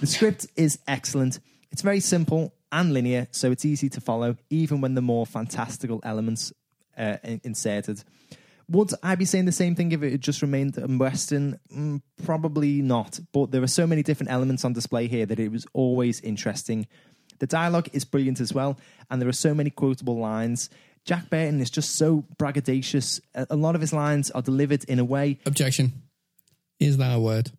[0.00, 1.40] The script is excellent.
[1.70, 6.00] It's very simple and linear, so it's easy to follow, even when the more fantastical
[6.04, 6.52] elements
[6.98, 8.04] uh, inserted.
[8.68, 11.58] Would I be saying the same thing if it had just remained a Western?
[11.74, 13.20] Mm, probably not.
[13.32, 16.86] But there are so many different elements on display here that it was always interesting.
[17.38, 18.78] The dialogue is brilliant as well,
[19.10, 20.70] and there are so many quotable lines.
[21.04, 23.20] Jack Burton is just so braggadocious.
[23.34, 25.92] A a lot of his lines are delivered in a way, Objection.
[26.80, 27.50] Is that a word?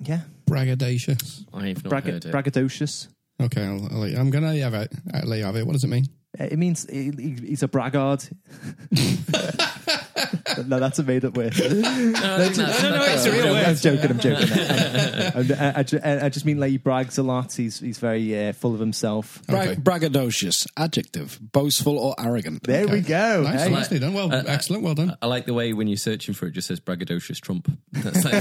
[0.00, 1.44] yeah, Braggadocious.
[1.52, 2.32] I've not bragga- heard it.
[2.32, 3.08] braggadocious.
[3.40, 4.92] Okay, I'll, I'll, I'm going to have it.
[5.14, 5.66] I'll let you have it.
[5.66, 6.06] What does it mean?
[6.38, 8.30] Uh, It means he- he- he's a braggart.
[10.62, 11.54] no, that's a made up word.
[11.58, 13.66] No, I think that's- No, no, it's a real I'm, word.
[13.66, 14.10] I'm joking.
[14.10, 14.52] I'm joking.
[15.58, 15.84] I'm- I,
[16.22, 17.52] I, I just mean like he brags a lot.
[17.52, 19.42] He's he's very uh, full of himself.
[19.46, 19.74] Bra- Okay.
[19.76, 22.62] braggadocious, adjective, boastful or arrogant.
[22.64, 23.42] There we go.
[23.42, 23.70] Nice, Hey.
[23.70, 24.14] nicely done.
[24.14, 24.82] Well, Uh, excellent.
[24.84, 25.16] Well done.
[25.20, 27.70] I like the way when you're searching for it, it just says braggadocious Trump.
[27.92, 28.32] That's like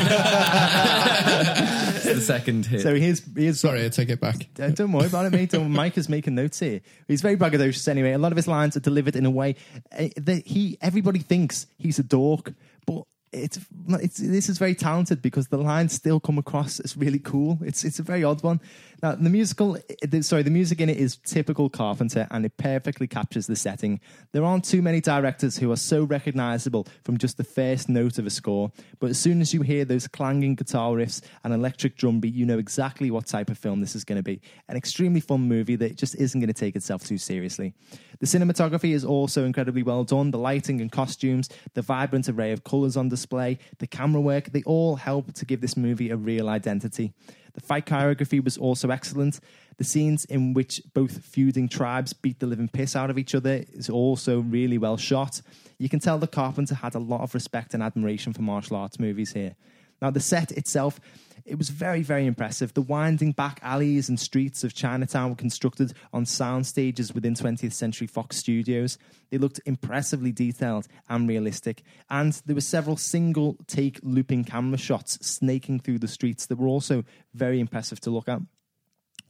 [2.03, 2.81] the second hit.
[2.81, 4.47] So here's here's Sorry, I take it back.
[4.59, 5.49] Uh, don't worry about it, mate.
[5.51, 6.81] Don't, Mike is making notes here.
[7.07, 8.11] He's very braggadocious anyway.
[8.13, 9.55] A lot of his lines are delivered in a way
[9.97, 12.53] uh, that he everybody thinks he's a dork,
[12.85, 17.19] but it's, it's this is very talented because the lines still come across as really
[17.19, 17.59] cool.
[17.61, 18.61] It's it's a very odd one.
[19.03, 23.07] Now the musical, the, sorry, the music in it is typical Carpenter, and it perfectly
[23.07, 23.99] captures the setting.
[24.31, 28.25] There aren't too many directors who are so recognizable from just the first note of
[28.25, 32.19] a score, but as soon as you hear those clanging guitar riffs and electric drum
[32.19, 34.41] beat, you know exactly what type of film this is going to be.
[34.67, 37.73] An extremely fun movie that just isn't going to take itself too seriously.
[38.19, 40.31] The cinematography is also incredibly well done.
[40.31, 44.63] The lighting and costumes, the vibrant array of colors on display, the camera work, they
[44.63, 47.13] all help to give this movie a real identity.
[47.57, 49.39] The fight choreography was also excellent.
[49.77, 53.65] The scenes in which both feuding tribes beat the living piss out of each other
[53.73, 55.41] is also really well shot.
[55.79, 58.99] You can tell the Carpenter had a lot of respect and admiration for martial arts
[58.99, 59.55] movies here.
[60.03, 60.99] Now, the set itself,
[61.47, 62.73] it was very, very impressive.
[62.73, 67.71] The winding back alleys and streets of Chinatown were constructed on sound stages within 20th
[67.71, 68.97] Century Fox studios.
[69.29, 71.83] They looked impressively detailed and realistic.
[72.09, 76.67] And there were several single take looping camera shots snaking through the streets that were
[76.67, 78.41] also very impressive to look at.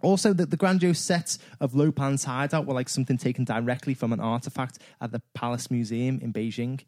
[0.02, 4.14] Also, the, the grandiose sets of Lo Pan's hideout were like something taken directly from
[4.14, 6.82] an artifact at the Palace Museum in Beijing.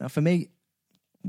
[0.00, 0.48] Now, for me,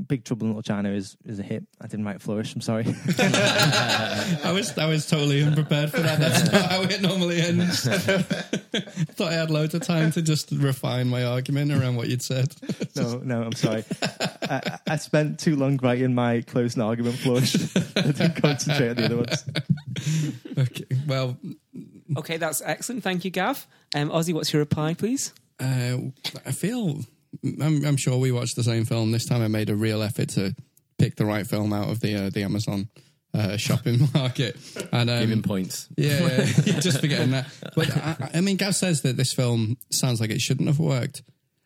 [0.06, 1.64] Big Trouble in Little China is, is a hit.
[1.80, 2.84] I didn't write Flourish, I'm sorry.
[3.18, 6.18] I was I was totally unprepared for that.
[6.18, 7.82] That's not how it normally ends.
[7.88, 12.54] Thought I had loads of time to just refine my argument around what you'd said.
[12.96, 13.84] no, no, I'm sorry.
[14.42, 17.54] I, I spent too long writing my closing argument Flourish.
[17.96, 19.44] I didn't concentrate on the other ones.
[20.58, 21.36] Okay, well,
[22.16, 23.04] Okay, that's excellent.
[23.04, 23.66] Thank you, Gav.
[23.94, 25.32] Um, Ozzy, what's your reply, please?
[25.60, 25.96] uh,
[26.46, 27.00] I feel
[27.44, 29.12] I'm, I'm sure we watched the same film.
[29.12, 30.54] This time, I made a real effort to
[30.98, 32.88] pick the right film out of the uh, the Amazon
[33.34, 34.56] uh, shopping market
[34.92, 35.88] and um, Giving points.
[35.96, 36.28] Yeah, yeah,
[36.64, 37.46] yeah, just forgetting that.
[37.74, 41.22] But I, I mean, Gav says that this film sounds like it shouldn't have worked.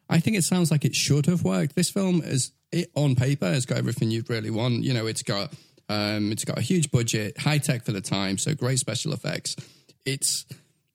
[0.08, 1.74] I think it sounds like it should have worked.
[1.74, 4.84] This film is it, on paper has got everything you'd really want.
[4.84, 5.52] You know, it's got
[5.88, 9.56] um, it's got a huge budget, high tech for the time, so great special effects.
[10.04, 10.46] It's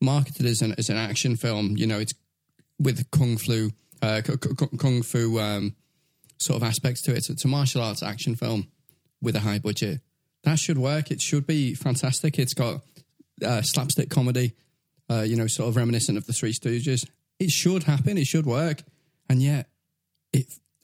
[0.01, 1.75] marketed as an as an action film.
[1.77, 2.13] You know, it's
[2.79, 5.75] with kung fu uh, kung fu um,
[6.37, 7.29] sort of aspects to it.
[7.29, 8.67] It's a martial arts action film
[9.21, 10.01] with a high budget.
[10.43, 11.11] That should work.
[11.11, 12.39] It should be fantastic.
[12.39, 12.81] It's got
[13.45, 14.53] uh, slapstick comedy,
[15.09, 17.07] uh, you know, sort of reminiscent of the Three Stooges.
[17.39, 18.17] It should happen.
[18.17, 18.83] It should work.
[19.29, 19.67] And yet,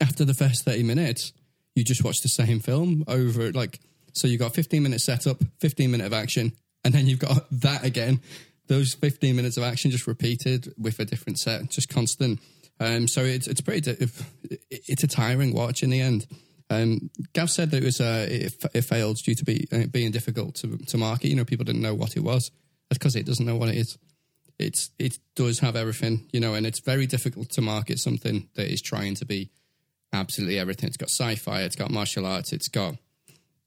[0.00, 1.32] after the first 30 minutes,
[1.74, 3.52] you just watch the same film over.
[3.52, 3.80] Like,
[4.12, 6.52] so you've got 15 minutes setup, 15 minute of action,
[6.84, 8.20] and then you've got that again.
[8.68, 12.40] Those 15 minutes of action just repeated with a different set, just constant.
[12.78, 14.08] Um, so it's it's pretty
[14.70, 16.26] it's a tiring watch in the end.
[16.68, 20.10] Um, Gav said that it was uh, it, it failed due to be uh, being
[20.10, 21.28] difficult to to market.
[21.28, 22.50] You know, people didn't know what it was.
[22.88, 23.98] That's because it doesn't know what it is.
[24.58, 28.70] It's it does have everything, you know, and it's very difficult to market something that
[28.70, 29.50] is trying to be
[30.12, 30.88] absolutely everything.
[30.88, 32.96] It's got sci-fi, it's got martial arts, it's got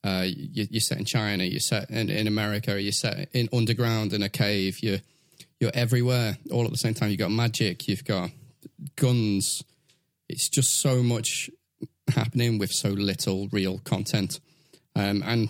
[0.04, 4.13] uh, you, you're set in China, you're set in, in America, you're set in underground
[4.13, 4.80] in a cave.
[4.82, 5.00] You're
[5.60, 7.10] you're everywhere all at the same time.
[7.10, 8.32] You've got magic, you've got
[8.95, 9.63] guns.
[10.28, 11.50] It's just so much
[12.10, 14.39] happening with so little real content.
[14.95, 15.50] Um, and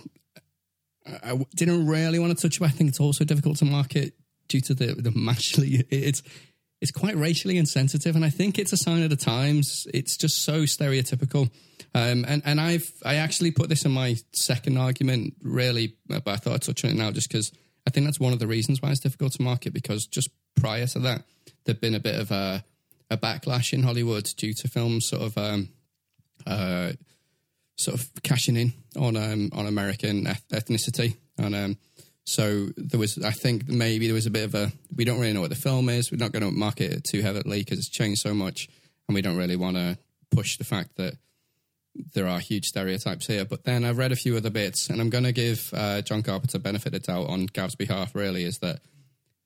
[1.24, 4.14] I didn't really want to touch it, I think it's also difficult to market
[4.48, 5.86] due to the the racially.
[5.90, 6.22] It's
[6.82, 9.86] it's quite racially insensitive, and I think it's a sign of the times.
[9.94, 11.50] It's just so stereotypical.
[11.94, 16.38] Um, and and I've I actually put this in my second argument, really, but I
[16.38, 17.52] thought I'd touch on it now just because
[17.88, 20.86] I think that's one of the reasons why it's difficult to market because just prior
[20.88, 21.24] to that,
[21.66, 22.64] there'd been a bit of a
[23.10, 25.70] a backlash in Hollywood due to films sort of um,
[26.46, 26.92] uh,
[27.78, 31.78] sort of cashing in on um, on American eth- ethnicity, and um,
[32.26, 33.18] so there was.
[33.24, 34.72] I think maybe there was a bit of a.
[34.96, 36.12] We don't really know what the film is.
[36.12, 38.68] We're not going to market it too heavily because it's changed so much,
[39.08, 39.98] and we don't really want to
[40.30, 41.16] push the fact that
[42.14, 43.46] there are huge stereotypes here.
[43.46, 46.22] But then I've read a few other bits, and I'm going to give uh, John
[46.22, 48.14] Carpenter benefit of doubt on Gav's behalf.
[48.14, 48.82] Really, is that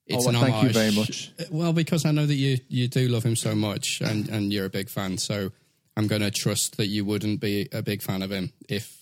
[0.07, 0.73] it's Oh, an well, thank you homage.
[0.73, 1.31] very much.
[1.51, 4.65] Well, because I know that you you do love him so much, and and you're
[4.65, 5.51] a big fan, so
[5.95, 8.97] I'm going to trust that you wouldn't be a big fan of him if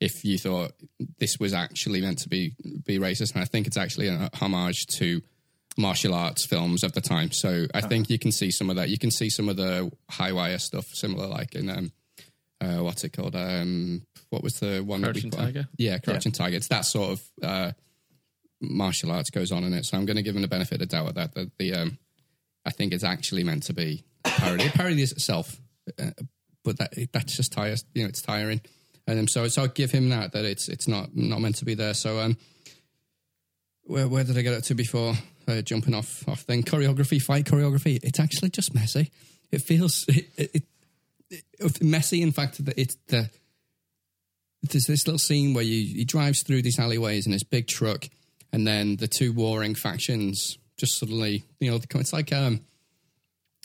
[0.00, 0.72] if you thought
[1.18, 3.34] this was actually meant to be be racist.
[3.34, 5.22] And I think it's actually a homage to
[5.78, 7.30] martial arts films of the time.
[7.32, 8.88] So I think you can see some of that.
[8.90, 11.92] You can see some of the high wire stuff, similar like in um,
[12.60, 13.34] uh, what's it called?
[13.36, 15.02] Um, what was the one?
[15.02, 15.46] Crouching on?
[15.46, 15.68] Tiger?
[15.78, 16.56] Yeah, Crouching Tiger.
[16.56, 17.72] It's that sort of uh,
[18.62, 19.84] martial arts goes on in it.
[19.84, 21.34] So I'm going to give him the benefit of doubt at that.
[21.34, 21.98] That the um,
[22.64, 24.64] I think it's actually meant to be a parody.
[24.64, 25.60] It parodies itself,
[25.98, 26.10] uh,
[26.64, 27.84] but that that's just tires.
[27.94, 28.60] You know, it's tiring.
[29.06, 31.64] And um, so so I'll give him that that it's it's not not meant to
[31.64, 31.94] be there.
[31.94, 32.36] So um,
[33.84, 35.14] where where did I get up to before
[35.48, 36.62] uh, jumping off off thing?
[36.62, 37.98] Choreography, fight choreography.
[38.02, 39.10] It's actually just messy.
[39.50, 40.64] It feels it, it,
[41.30, 42.22] it, it messy.
[42.22, 43.28] In fact, that it's the
[44.62, 48.06] there's this little scene where you he drives through these alleyways in this big truck,
[48.52, 52.60] and then the two warring factions just suddenly, you know, it's like um,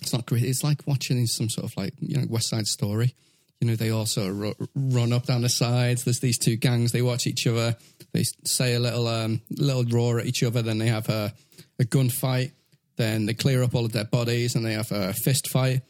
[0.02, 0.44] it's not great.
[0.44, 3.14] It's like watching some sort of like you know West Side Story.
[3.60, 6.04] You know, they also ru- run up down the sides.
[6.04, 6.92] There's these two gangs.
[6.92, 7.76] They watch each other.
[8.14, 10.62] They say a little um, little roar at each other.
[10.62, 11.34] Then they have a
[11.80, 12.52] a gunfight.
[12.98, 15.82] Then they clear up all of dead bodies, and they have a fist fight.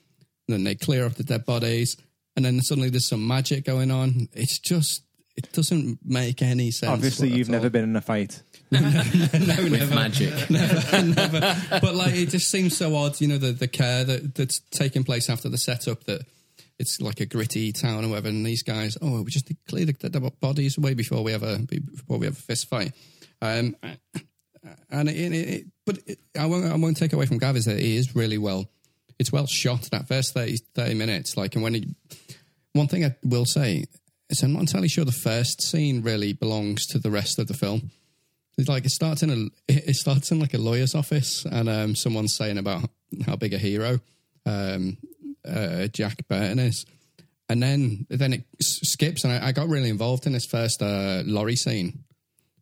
[0.47, 1.97] then they clear up the dead bodies,
[2.36, 4.29] and then suddenly there's some magic going on.
[4.33, 5.03] It's just
[5.36, 6.91] it doesn't make any sense.
[6.91, 8.41] Obviously, you've never been in a fight.
[8.71, 10.49] With magic.
[10.49, 11.56] Never, never.
[11.82, 15.03] but like it just seems so odd, you know, the the care that that's taking
[15.03, 16.21] place after the setup that
[16.80, 19.93] it's like a gritty town or whatever, and these guys, oh, we just clear the,
[20.10, 22.91] the bodies away before we have a before we have a fist fight.
[23.41, 23.75] Um,
[24.89, 27.65] and it, it, it but it, I won't I won't take away from Gav is
[27.65, 28.69] that it is really well.
[29.19, 29.89] It's well shot.
[29.91, 31.88] That first 30, 30 minutes, like, and when he,
[32.73, 33.86] one thing I will say
[34.30, 37.56] is I'm not entirely sure the first scene really belongs to the rest of the
[37.56, 37.91] film.
[38.58, 41.96] It's like it starts in a it starts in like a lawyer's office, and um,
[41.96, 42.89] someone's saying about
[43.26, 44.00] how big a hero
[44.46, 44.98] um,
[45.48, 46.86] uh, Jack Burton is,
[47.50, 51.22] and then then it skips, and I, I got really involved in this first uh,
[51.26, 52.04] lorry scene,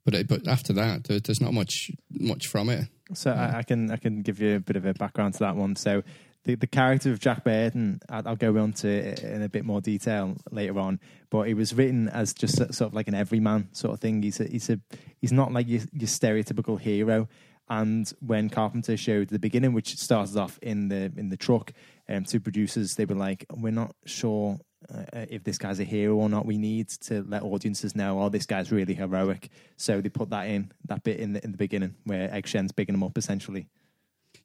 [0.04, 2.90] but it, but after that, there, there's not much much from it.
[3.14, 5.56] So I, I can I can give you a bit of a background to that
[5.56, 5.76] one.
[5.76, 6.04] So
[6.46, 10.38] the the character of Jack Burton, I'll, go on to in a bit more detail
[10.52, 11.00] later on.
[11.30, 14.22] But it was written as just sort of like an everyman sort of thing.
[14.22, 14.80] He's a, he's a
[15.20, 17.28] he's not like your, your stereotypical hero.
[17.68, 21.74] And when Carpenter showed the beginning, which started off in the in the truck,
[22.08, 24.60] um, to producers, they were like, "We're not sure
[24.94, 26.46] uh, if this guy's a hero or not.
[26.46, 30.44] We need to let audiences know, oh, this guy's really heroic." So they put that
[30.44, 33.68] in that bit in the in the beginning where Egg Shen's bigging him up essentially.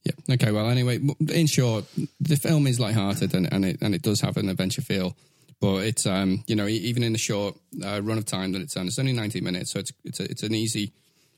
[0.04, 0.34] Yeah.
[0.34, 0.50] Okay.
[0.50, 1.84] Well, anyway, in short,
[2.20, 5.14] the film is light-hearted and, and it and it does have an adventure feel,
[5.60, 8.76] but it's um you know even in the short uh, run of time that it's
[8.76, 10.92] on, it's only ninety minutes, so it's it's a, it's an easy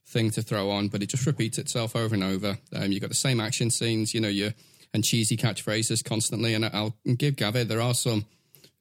[0.07, 2.59] thing to throw on, but it just repeats itself over and over.
[2.75, 4.53] Um, you've got the same action scenes, you know, you
[4.95, 8.27] and cheesy catchphrases constantly, and I'll give Gavin there are some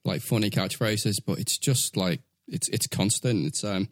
[0.04, 3.46] like funny catchphrases, but it's just like it's it's constant.
[3.46, 3.88] It's um.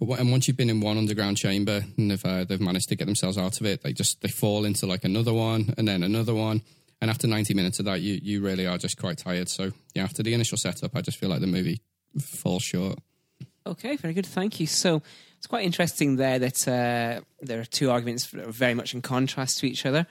[0.00, 3.04] And once you've been in one underground chamber and they've uh, they've managed to get
[3.04, 6.34] themselves out of it, they just they fall into like another one and then another
[6.34, 6.62] one.
[7.02, 9.48] And after ninety minutes of that, you you really are just quite tired.
[9.48, 11.82] So yeah, after the initial setup, I just feel like the movie
[12.18, 12.98] falls short.
[13.66, 14.26] Okay, very good.
[14.26, 14.66] Thank you.
[14.66, 15.02] So
[15.36, 19.02] it's quite interesting there that uh, there are two arguments that are very much in
[19.02, 20.06] contrast to each other.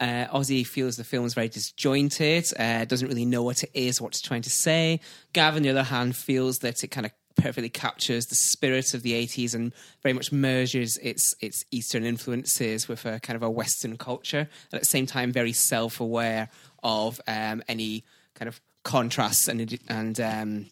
[0.00, 4.00] Uh, Ozzy feels the film is very disjointed, uh, doesn't really know what it is,
[4.00, 5.00] what it's trying to say.
[5.32, 9.02] Gavin, on the other hand, feels that it kind of perfectly captures the spirit of
[9.02, 13.50] the 80s and very much merges its its Eastern influences with a kind of a
[13.50, 16.48] Western culture, and at the same time very self aware
[16.82, 20.66] of um, any kind of contrasts and and um,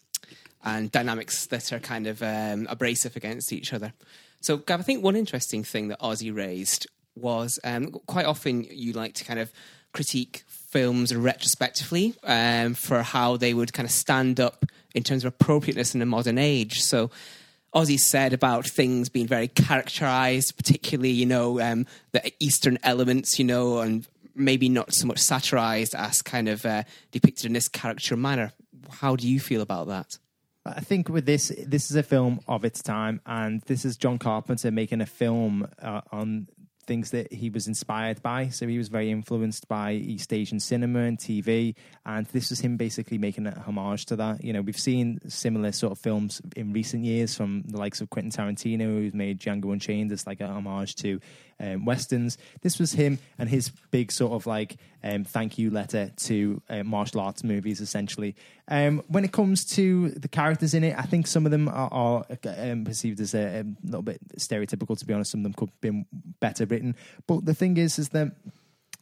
[0.63, 3.93] and dynamics that are kind of um, abrasive against each other.
[4.41, 8.93] So, Gav, I think one interesting thing that Ozzy raised was um, quite often you
[8.93, 9.51] like to kind of
[9.93, 14.65] critique films retrospectively um, for how they would kind of stand up
[14.95, 16.79] in terms of appropriateness in a modern age.
[16.79, 17.11] So,
[17.73, 23.45] Ozzy said about things being very characterized, particularly, you know, um, the Eastern elements, you
[23.45, 28.17] know, and maybe not so much satirized as kind of uh, depicted in this caricature
[28.17, 28.51] manner.
[28.89, 30.17] How do you feel about that?
[30.65, 34.19] I think with this, this is a film of its time, and this is John
[34.19, 36.47] Carpenter making a film uh, on
[36.81, 38.49] things that he was inspired by.
[38.49, 42.77] So he was very influenced by East Asian cinema and TV, and this was him
[42.77, 44.43] basically making a homage to that.
[44.43, 48.09] You know, we've seen similar sort of films in recent years from the likes of
[48.09, 51.19] Quentin Tarantino, who's made Django Unchained as like a homage to
[51.61, 52.37] um, westerns.
[52.61, 56.83] This was him and his big sort of like um, thank you letter to uh,
[56.83, 58.35] martial arts movies, essentially.
[58.67, 61.89] Um, when it comes to the characters in it, I think some of them are,
[61.91, 62.25] are
[62.57, 64.97] um, perceived as a, a little bit stereotypical.
[64.97, 66.05] To be honest, some of them could have been
[66.39, 66.95] better written.
[67.27, 68.35] But the thing is, is that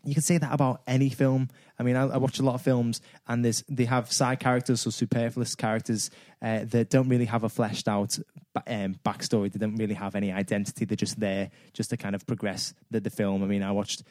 [0.06, 1.50] you can say that about any film.
[1.78, 4.88] I mean, I, I watch a lot of films, and there's they have side characters
[4.88, 6.10] or superfluous characters
[6.42, 8.18] uh, that don't really have a fleshed out
[8.70, 9.52] um, backstory.
[9.52, 10.86] They don't really have any identity.
[10.86, 13.44] They're just there just to kind of progress the, the film.
[13.44, 14.04] I mean, I watched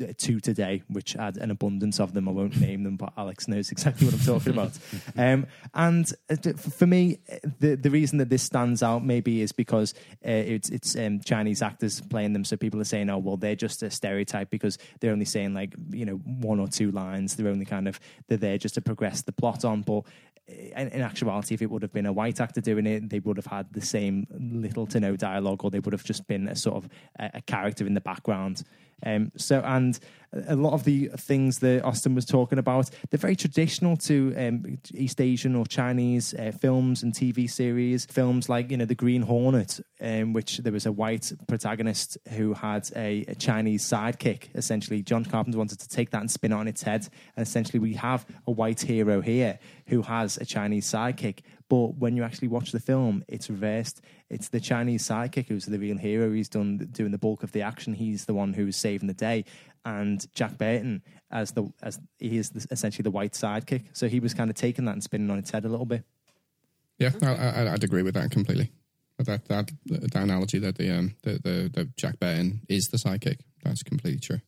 [0.00, 2.28] uh, two today, which had an abundance of them.
[2.28, 4.72] I won't name them, but Alex knows exactly what I'm talking about.
[5.16, 7.18] Um, and uh, for me,
[7.58, 9.94] the the reason that this stands out maybe is because
[10.24, 13.56] uh, it's it's um, Chinese actors playing them, so people are saying, "Oh, well, they're
[13.56, 17.34] just a stereotype because they're only saying like you know one or two lines.
[17.34, 20.04] They're only kind of they're there just to progress the plot on." But
[20.48, 23.46] in, actuality, if it would have been a white actor doing it, they would have
[23.46, 26.84] had the same little to no dialogue, or they would have just been a sort
[26.84, 28.62] of a, a character in the background.
[29.04, 29.98] Um, so, and
[30.46, 34.78] a lot of the things that Austin was talking about, they're very traditional to um,
[34.92, 38.04] East Asian or Chinese uh, films and TV series.
[38.06, 42.52] Films like, you know, The Green Hornet, um, which there was a white protagonist who
[42.52, 44.48] had a, a Chinese sidekick.
[44.54, 47.08] Essentially, John Carpenter wanted to take that and spin it on its head.
[47.36, 51.40] And essentially, we have a white hero here who has a Chinese sidekick.
[51.68, 54.00] But when you actually watch the film, it's reversed.
[54.30, 56.32] It's the Chinese sidekick who's the real hero.
[56.32, 57.92] He's done doing the bulk of the action.
[57.92, 59.44] He's the one who's saving the day.
[59.84, 63.84] And Jack Burton as the as he is the, essentially the white sidekick.
[63.92, 66.04] So he was kind of taking that and spinning on its head a little bit.
[66.98, 68.72] Yeah, I, I, I'd agree with that completely.
[69.18, 73.40] That that that analogy that the um the the, the Jack Burton is the sidekick.
[73.62, 74.40] That's completely true.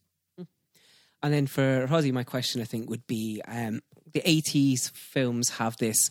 [1.23, 5.77] And then for Rosie, my question I think would be um, the 80s films have
[5.77, 6.09] this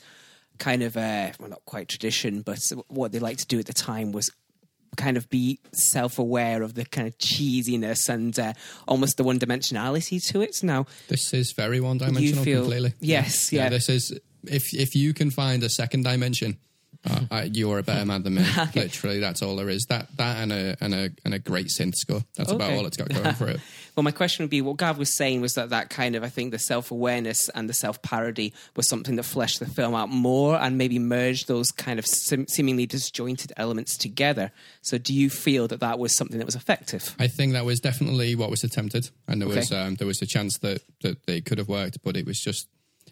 [0.60, 3.74] kind of, uh, well, not quite tradition, but what they like to do at the
[3.74, 4.30] time was
[4.98, 8.54] kind of be self aware of the kind of cheesiness and uh,
[8.88, 10.62] almost the one dimensionality to it.
[10.64, 12.94] Now, This is very one dimensional You feel- completely.
[13.00, 13.70] Yes, yeah.
[13.70, 16.58] This is if if you can find a second dimension,
[17.10, 18.46] uh, uh, you're a better man than me.
[18.76, 19.86] Literally, that's all there is.
[19.90, 22.24] That that and a and a and a great synth score.
[22.36, 23.60] That's about all it's got going for it.
[23.96, 26.30] well, my question would be what Gav was saying was that that kind of, I
[26.30, 30.10] think, the self awareness and the self parody was something that fleshed the film out
[30.10, 34.52] more and maybe merged those kind of sim- seemingly disjointed elements together.
[34.82, 37.16] So, do you feel that that was something that was effective?
[37.20, 39.60] I think that was definitely what was attempted, and there Okay.
[39.60, 42.40] was um, there was a chance that that they could have worked, but it was
[42.40, 42.68] just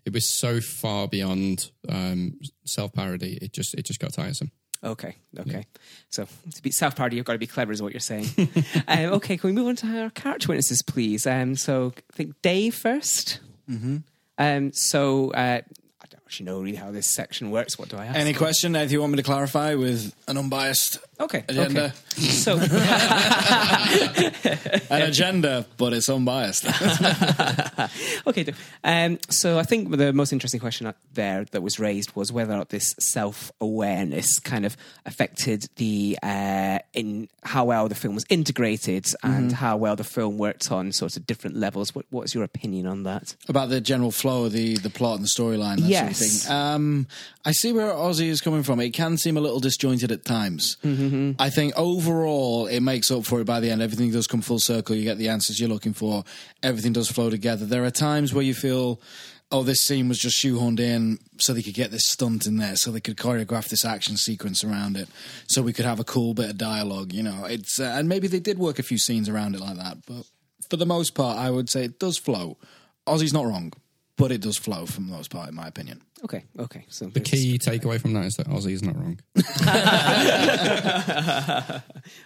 [0.06, 3.38] it was so far beyond um, self parody.
[3.42, 4.52] It just it just got tiresome.
[4.84, 5.66] Okay, okay.
[6.10, 8.28] So to be self parody, you've got to be clever, is what you're saying.
[8.88, 11.26] um, okay, can we move on to our character witnesses, please?
[11.26, 13.98] Um, so I think Dave 1st Mm-hmm.
[14.38, 17.78] Um, so uh, I don't actually know really how this section works.
[17.78, 18.18] What do I ask?
[18.18, 18.76] Any question?
[18.76, 21.44] Anything you want me to clarify with an unbiased Okay.
[21.48, 21.86] Agenda.
[21.86, 22.28] Okay.
[22.28, 22.58] So,
[24.90, 26.66] An agenda, but it's unbiased.
[28.28, 28.54] okay.
[28.84, 32.58] Um, so I think the most interesting question there that was raised was whether or
[32.58, 38.26] not this self awareness kind of affected the uh, in how well the film was
[38.30, 41.96] integrated and how well the film worked on sort of different levels.
[41.96, 43.36] What, what's your opinion on that?
[43.50, 45.78] about the general flow of the, the plot and the storyline.
[45.82, 46.00] Yes.
[46.00, 46.52] sort of thing.
[46.56, 47.08] Um,
[47.46, 48.80] I see where Ozzy is coming from.
[48.80, 50.78] It can seem a little disjointed at times.
[50.84, 51.07] Mm-hmm.
[51.40, 53.82] I think overall it makes up for it by the end.
[53.82, 54.96] Everything does come full circle.
[54.96, 56.24] You get the answers you're looking for.
[56.64, 57.66] Everything does flow together.
[57.66, 59.02] There are times where you feel.
[59.50, 62.76] Oh, this scene was just shoehorned in so they could get this stunt in there,
[62.76, 65.08] so they could choreograph this action sequence around it,
[65.48, 67.14] so we could have a cool bit of dialogue.
[67.14, 69.78] You know, it's uh, and maybe they did work a few scenes around it like
[69.78, 70.26] that, but
[70.70, 72.58] for the most part, I would say it does flow.
[73.08, 73.72] Ozzy's not wrong,
[74.18, 76.02] but it does flow for the most part, in my opinion.
[76.24, 76.46] Okay.
[76.58, 76.86] Okay.
[76.90, 79.20] So The key takeaway from that is that Ozzy is not wrong.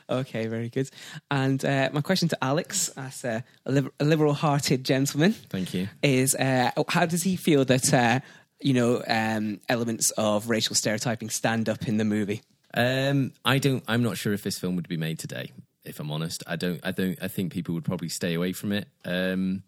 [0.10, 0.90] Okay, very good.
[1.30, 5.88] And uh, my question to Alex, as a, a liber- a liberal-hearted gentleman, Thank you.
[6.04, 8.20] is uh, how does he feel that uh,
[8.62, 12.42] you know um, elements of racial stereotyping stand up in the movie?
[12.74, 13.84] Um, I don't.
[13.88, 15.52] I'm not sure if this film would be made today.
[15.84, 16.80] If I'm honest, I don't.
[16.84, 17.18] I don't.
[17.22, 18.88] I think people would probably stay away from it.
[19.06, 19.64] Um,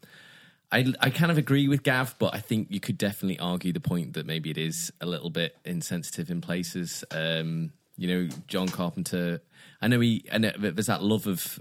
[0.74, 3.80] I I kind of agree with Gav, but I think you could definitely argue the
[3.80, 7.04] point that maybe it is a little bit insensitive in places.
[7.12, 9.42] Um, you know, John Carpenter.
[9.82, 10.26] I know he.
[10.32, 11.60] I know there's that love of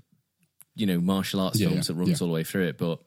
[0.74, 2.24] you know martial arts Yeah, films yeah, that runs yeah.
[2.24, 3.00] all the way through it, but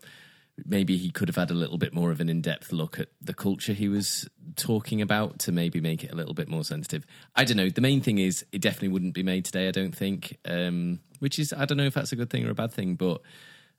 [0.64, 3.34] maybe he could have had a little bit more of an in-depth look at the
[3.34, 7.06] culture he was talking about to maybe make it a little bit more sensitive.
[7.36, 7.70] I don't know.
[7.70, 9.68] The main thing is it definitely wouldn't be made today.
[9.68, 12.51] I don't think, um, which is I don't know if that's a good thing or
[12.51, 13.22] a bad thing, but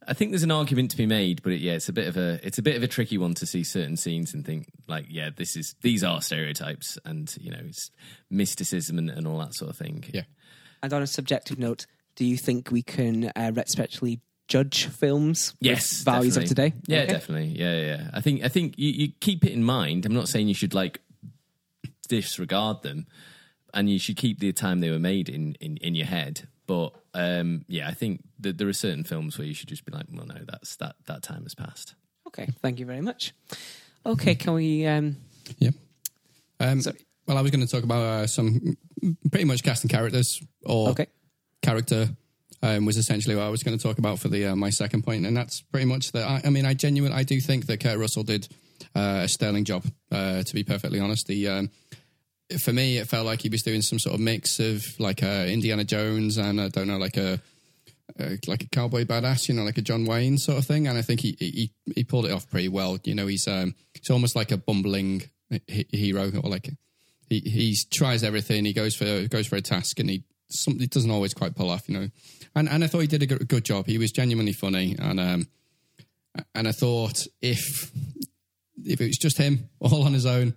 [0.09, 1.43] I think there's an argument to be made.
[1.43, 3.35] But it, yeah, it's a bit of a it's a bit of a tricky one
[3.35, 7.51] to see certain scenes and think like, yeah, this is these are stereotypes and you
[7.51, 7.91] know it's
[8.31, 10.05] mysticism and, and all that sort of thing.
[10.13, 10.23] Yeah.
[10.83, 15.71] And on a subjective note, do you think we can uh, retrospectively judge films with
[15.71, 16.73] yes values of today?
[16.87, 17.13] yeah Okay.
[17.13, 20.15] definitely yeah yeah, yeah i think i think you, you keep it in mind i'm
[20.15, 21.01] not saying you should like
[22.09, 23.07] disregard them
[23.75, 26.95] and you should keep the time they were made in in, in your head but
[27.17, 30.07] um yeah i think that there are certain films where you should just be like
[30.13, 31.95] well no that's that that time has passed
[32.29, 33.33] Okay, thank you very much.
[34.05, 34.85] Okay, can we?
[34.85, 35.17] Um,
[35.59, 35.71] Yeah.
[36.59, 36.99] Um, Sorry.
[37.27, 38.77] well, I was going to talk about uh, some
[39.31, 41.07] pretty much casting characters or okay,
[41.63, 42.09] character
[42.63, 45.03] um, was essentially what I was going to talk about for the uh, my second
[45.03, 46.29] point, and that's pretty much that.
[46.29, 48.49] I, I mean, I genuinely I do think that Kurt Russell did
[48.95, 49.85] uh, a sterling job.
[50.11, 51.71] Uh, to be perfectly honest, the um,
[52.61, 55.47] for me it felt like he was doing some sort of mix of like uh,
[55.49, 57.41] Indiana Jones and I don't know like a.
[58.19, 60.97] Uh, like a cowboy badass, you know, like a John Wayne sort of thing, and
[60.97, 62.99] I think he he he pulled it off pretty well.
[63.05, 65.25] You know, he's um he's almost like a bumbling
[65.67, 66.71] hero, or like
[67.29, 68.65] he he tries everything.
[68.65, 71.89] He goes for goes for a task, and he some, doesn't always quite pull off,
[71.89, 72.09] you know.
[72.55, 73.87] And and I thought he did a good, good job.
[73.87, 75.49] He was genuinely funny, and um
[76.55, 77.91] and I thought if
[78.85, 80.55] if it was just him all on his own,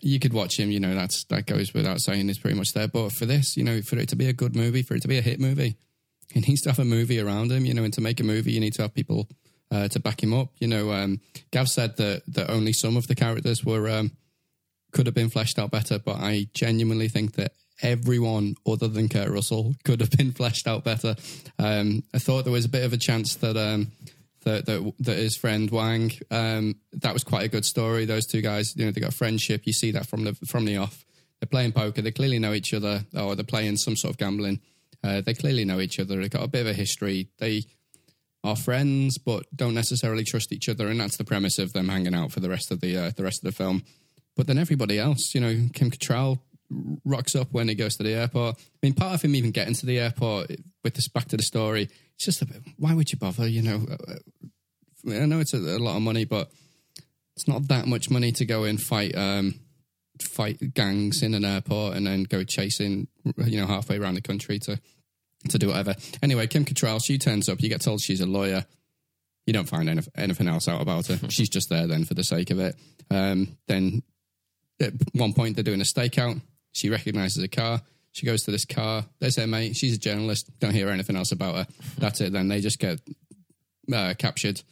[0.00, 0.70] you could watch him.
[0.70, 2.28] You know, that's that goes without saying.
[2.28, 2.88] It's pretty much there.
[2.88, 5.08] But for this, you know, for it to be a good movie, for it to
[5.08, 5.76] be a hit movie,
[6.32, 7.64] he needs to have a movie around him.
[7.64, 9.28] You know, and to make a movie, you need to have people
[9.70, 10.50] uh, to back him up.
[10.58, 11.20] You know, um,
[11.50, 14.12] Gav said that that only some of the characters were um,
[14.92, 17.52] could have been fleshed out better, but I genuinely think that
[17.82, 21.16] everyone other than Kurt Russell could have been fleshed out better.
[21.58, 23.92] Um, I thought there was a bit of a chance that um,
[24.44, 28.04] that, that that his friend Wang um, that was quite a good story.
[28.04, 29.62] Those two guys, you know, they got friendship.
[29.64, 31.04] You see that from the from the off.
[31.40, 32.02] They're playing poker.
[32.02, 34.60] They clearly know each other, or they're playing some sort of gambling.
[35.02, 36.16] Uh, they clearly know each other.
[36.16, 37.28] They've got a bit of a history.
[37.38, 37.64] They
[38.42, 42.14] are friends, but don't necessarily trust each other, and that's the premise of them hanging
[42.14, 43.82] out for the rest of the uh, the rest of the film.
[44.36, 46.40] But then everybody else, you know, Kim Cattrall
[47.04, 48.56] rocks up when he goes to the airport.
[48.58, 50.50] I mean, part of him even getting to the airport
[50.82, 52.62] with this back to the story, it's just a bit.
[52.78, 53.46] Why would you bother?
[53.48, 53.86] You know,
[55.08, 56.50] I know it's a, a lot of money, but
[57.36, 59.60] it's not that much money to go and fight um,
[60.22, 63.08] fight gangs in an airport and then go chasing,
[63.44, 64.80] you know, halfway around the country to
[65.48, 65.94] to do whatever.
[66.22, 67.60] Anyway, Kim Cattrall, she turns up.
[67.60, 68.64] You get told she's a lawyer.
[69.46, 71.18] You don't find anyth- anything else out about her.
[71.28, 72.76] she's just there then for the sake of it.
[73.10, 74.02] Um, then
[74.80, 76.40] at one point they're doing a stakeout.
[76.72, 77.82] She recognizes a car.
[78.14, 79.04] She goes to this car.
[79.18, 79.76] There's her mate.
[79.76, 80.48] She's a journalist.
[80.60, 81.66] Don't hear anything else about her.
[81.98, 82.32] That's it.
[82.32, 83.00] Then they just get
[83.92, 84.62] uh, captured,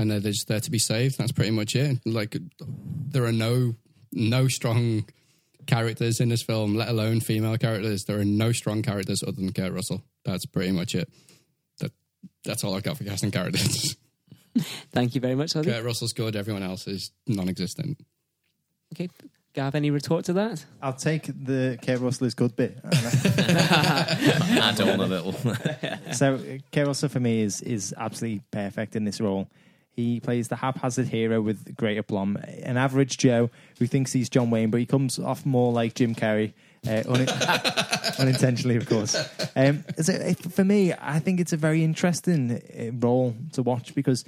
[0.00, 1.16] and they're just there to be saved.
[1.16, 2.00] That's pretty much it.
[2.04, 3.76] Like there are no
[4.10, 5.04] no strong
[5.66, 8.02] characters in this film, let alone female characters.
[8.02, 10.02] There are no strong characters other than Kurt Russell.
[10.24, 11.08] That's pretty much it.
[11.78, 11.92] That
[12.44, 13.94] that's all I got for casting characters.
[14.90, 15.66] thank you very much, Ozzy.
[15.66, 16.34] Kurt Russell's good.
[16.34, 18.00] Everyone else is non-existent.
[18.92, 19.08] Okay,
[19.58, 20.64] Gav, any retort to that?
[20.80, 22.78] I'll take the Kurt Russell is good bit.
[22.84, 25.32] Add on a little.
[26.12, 29.48] so uh, Kurt Russell for me is is absolutely perfect in this role.
[29.96, 33.50] He plays the haphazard hero with great aplomb, an average Joe
[33.80, 36.52] who thinks he's John Wayne, but he comes off more like Jim Carrey,
[36.86, 37.26] uh, un-
[38.20, 39.16] unintentionally, of course.
[39.56, 43.92] Um, so it, for me, I think it's a very interesting uh, role to watch
[43.96, 44.24] because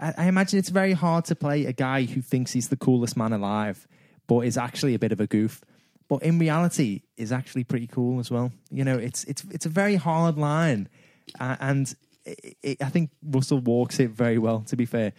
[0.00, 3.18] I, I imagine it's very hard to play a guy who thinks he's the coolest
[3.18, 3.86] man alive,
[4.32, 5.60] but is actually a bit of a goof.
[6.08, 8.50] But in reality, is actually pretty cool as well.
[8.70, 10.88] You know, it's it's it's a very hard line,
[11.38, 14.60] uh, and it, it, I think Russell walks it very well.
[14.68, 15.12] To be fair,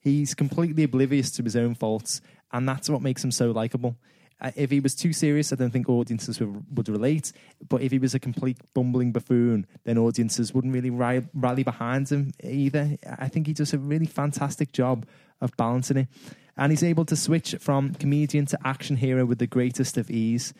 [0.00, 2.20] he's completely oblivious to his own faults,
[2.52, 3.96] and that's what makes him so likable.
[4.40, 7.32] Uh, if he was too serious, I don't think audiences would, would relate.
[7.68, 12.08] But if he was a complete bumbling buffoon, then audiences wouldn't really ri- rally behind
[12.10, 12.98] him either.
[13.18, 15.06] I think he does a really fantastic job
[15.40, 16.08] of balancing it.
[16.56, 20.54] And he's able to switch from comedian to action hero with the greatest of ease.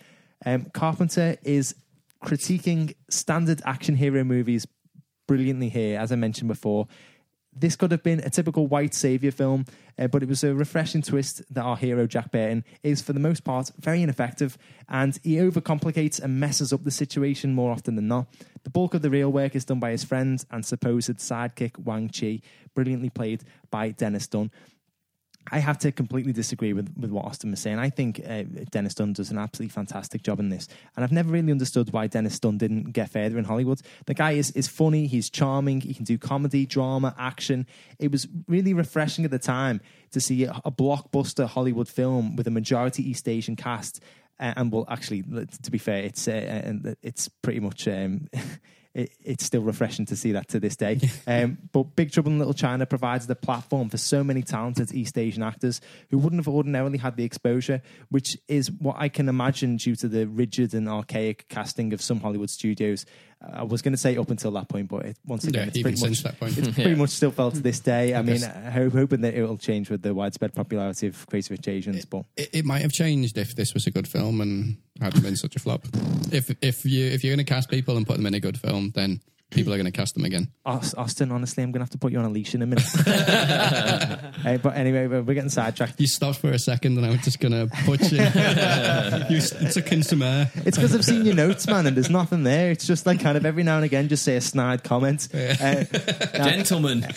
[0.44, 1.74] Um, Carpenter is
[2.24, 4.66] critiquing standard action hero movies
[5.26, 6.86] brilliantly here, as I mentioned before
[7.58, 9.64] this could have been a typical white savior film,
[9.98, 13.20] uh, but it was a refreshing twist that our hero Jack Burton is, for the
[13.20, 18.08] most part, very ineffective, and he overcomplicates and messes up the situation more often than
[18.08, 18.26] not.
[18.64, 22.10] The bulk of the real work is done by his friend and supposed sidekick Wang
[22.10, 22.40] Chi,
[22.74, 24.50] brilliantly played by Dennis Dunn.
[25.52, 27.78] I have to completely disagree with, with what Austin was saying.
[27.78, 31.30] I think uh, Dennis Dunn does an absolutely fantastic job in this, and I've never
[31.30, 33.80] really understood why Dennis Dunn didn't get further in Hollywood.
[34.06, 37.66] The guy is is funny, he's charming, he can do comedy, drama, action.
[37.98, 39.80] It was really refreshing at the time
[40.12, 44.00] to see a, blockbuster Hollywood film with a majority East Asian cast.
[44.38, 45.22] Uh, and well, actually,
[45.62, 47.86] to be fair, it's uh, it's pretty much.
[47.88, 48.28] Um,
[48.96, 51.00] it, it's still refreshing to see that to this day.
[51.28, 55.18] Um, but Big Trouble in Little China provides the platform for so many talented East
[55.18, 55.80] Asian actors
[56.10, 60.08] who wouldn't have ordinarily had the exposure, which is what I can imagine due to
[60.08, 63.06] the rigid and archaic casting of some Hollywood studios.
[63.40, 65.82] I was going to say up until that point, but it, once again, Yeah, it's
[65.82, 66.56] pretty much that point.
[66.58, 68.14] it's pretty much still felt to this day.
[68.14, 71.68] I mean, I'm hoping that it will change with the widespread popularity of Crazy Rich
[71.68, 75.22] Asians, but It, it might have changed if this was a good film and hadn't
[75.22, 75.84] been such a flop.
[76.32, 78.58] If if you if you're going to cast people and put them in a good
[78.58, 79.20] film, then
[79.50, 80.48] people are going to cast them again.
[80.64, 82.84] Austin, honestly, I'm going to have to put you on a leash in a minute.
[84.46, 86.00] Uh, but anyway, we're we're getting sidetracked.
[86.00, 88.18] You stopped for a second, and I was just going to put you.
[89.36, 89.40] you
[89.72, 90.48] took in some air.
[90.64, 92.70] It's because I've seen your notes, man, and there's nothing there.
[92.70, 95.26] It's just like kind of every now and again, just say a snide comment.
[95.34, 95.82] Uh,
[96.34, 97.04] Gentlemen.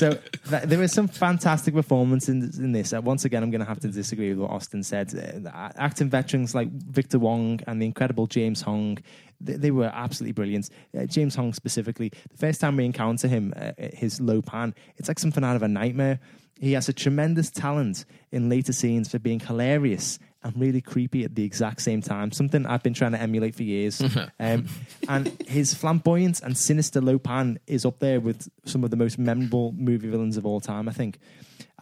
[0.00, 2.94] so th- there was some fantastic performance in, in this.
[2.94, 5.12] Uh, once again, I'm going to have to disagree with what Austin said.
[5.14, 8.96] Uh, acting veterans like Victor Wong and the incredible James Hong,
[9.42, 10.70] they, they were absolutely brilliant.
[10.98, 15.08] Uh, James Hong specifically, the first time we encounter him, uh, his Lo Pan, it's
[15.08, 16.18] like something out of a nightmare.
[16.58, 21.34] He has a tremendous talent in later scenes for being hilarious and really creepy at
[21.34, 22.32] the exact same time.
[22.32, 24.00] Something I've been trying to emulate for years.
[24.40, 24.66] um,
[25.08, 29.18] and his flamboyant and sinister Lo Pan is up there with some of the most
[29.18, 31.18] memorable movie villains of all time, I think.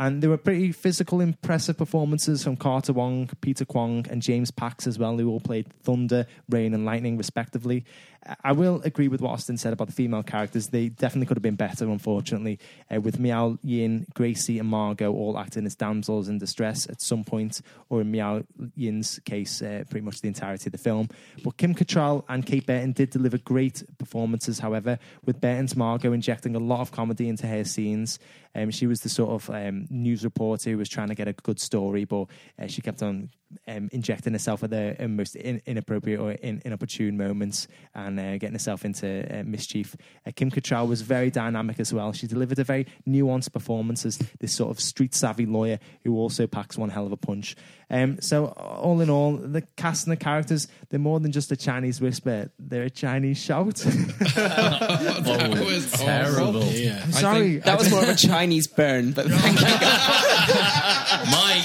[0.00, 4.86] And there were pretty physical, impressive performances from Carter Wong, Peter Kwong, and James Pax
[4.86, 7.84] as well, who all played Thunder, Rain, and Lightning, respectively.
[8.44, 10.68] I will agree with what Austin said about the female characters.
[10.68, 12.58] They definitely could have been better, unfortunately,
[12.94, 17.24] uh, with Miao Yin, Gracie, and Margot all acting as damsels in distress at some
[17.24, 18.42] point, or in Miao
[18.74, 21.08] Yin's case, uh, pretty much the entirety of the film.
[21.42, 26.54] But Kim Cattrall and Kate Burton did deliver great performances, however, with Burton's Margot injecting
[26.54, 28.18] a lot of comedy into her scenes.
[28.54, 31.32] Um, she was the sort of um, news reporter who was trying to get a
[31.32, 32.26] good story, but
[32.60, 33.30] uh, she kept on
[33.66, 38.32] um, injecting herself at the uh, most in, inappropriate or in, inopportune moments and uh,
[38.32, 39.96] getting herself into uh, mischief.
[40.26, 42.12] Uh, Kim Cattrall was very dynamic as well.
[42.12, 46.46] She delivered a very nuanced performance as this sort of street savvy lawyer who also
[46.46, 47.56] packs one hell of a punch.
[47.90, 51.56] Um, so, all in all, the cast and the characters, they're more than just a
[51.56, 53.84] Chinese whisper, they're a Chinese shout.
[55.30, 56.64] Oh, was terrible.
[56.64, 57.00] Yeah.
[57.02, 57.58] I'm sorry.
[57.58, 59.66] That was more of a Chinese burn, but thank you.
[61.30, 61.64] Mike,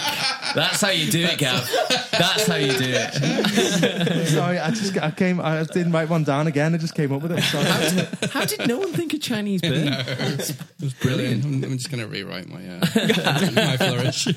[0.55, 1.69] that's how you do it, Gav.
[2.11, 4.27] That's how you do it.
[4.27, 6.73] sorry, I just I came, I didn't write one down again.
[6.73, 7.41] I just came up with it.
[7.43, 8.29] Sorry.
[8.29, 9.87] How did no one think of Chinese bird?
[9.87, 11.45] It was brilliant.
[11.45, 12.79] I'm, I'm just going to rewrite my uh,
[13.55, 14.27] my flourish.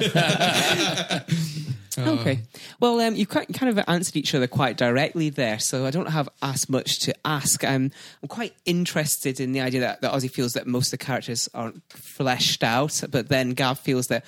[2.08, 2.40] Okay.
[2.80, 6.10] Well, um, you quite, kind of answered each other quite directly there, so I don't
[6.10, 7.64] have as much to ask.
[7.64, 7.90] Um,
[8.22, 11.48] I'm quite interested in the idea that, that Ozzy feels that most of the characters
[11.54, 14.24] aren't fleshed out, but then Gav feels that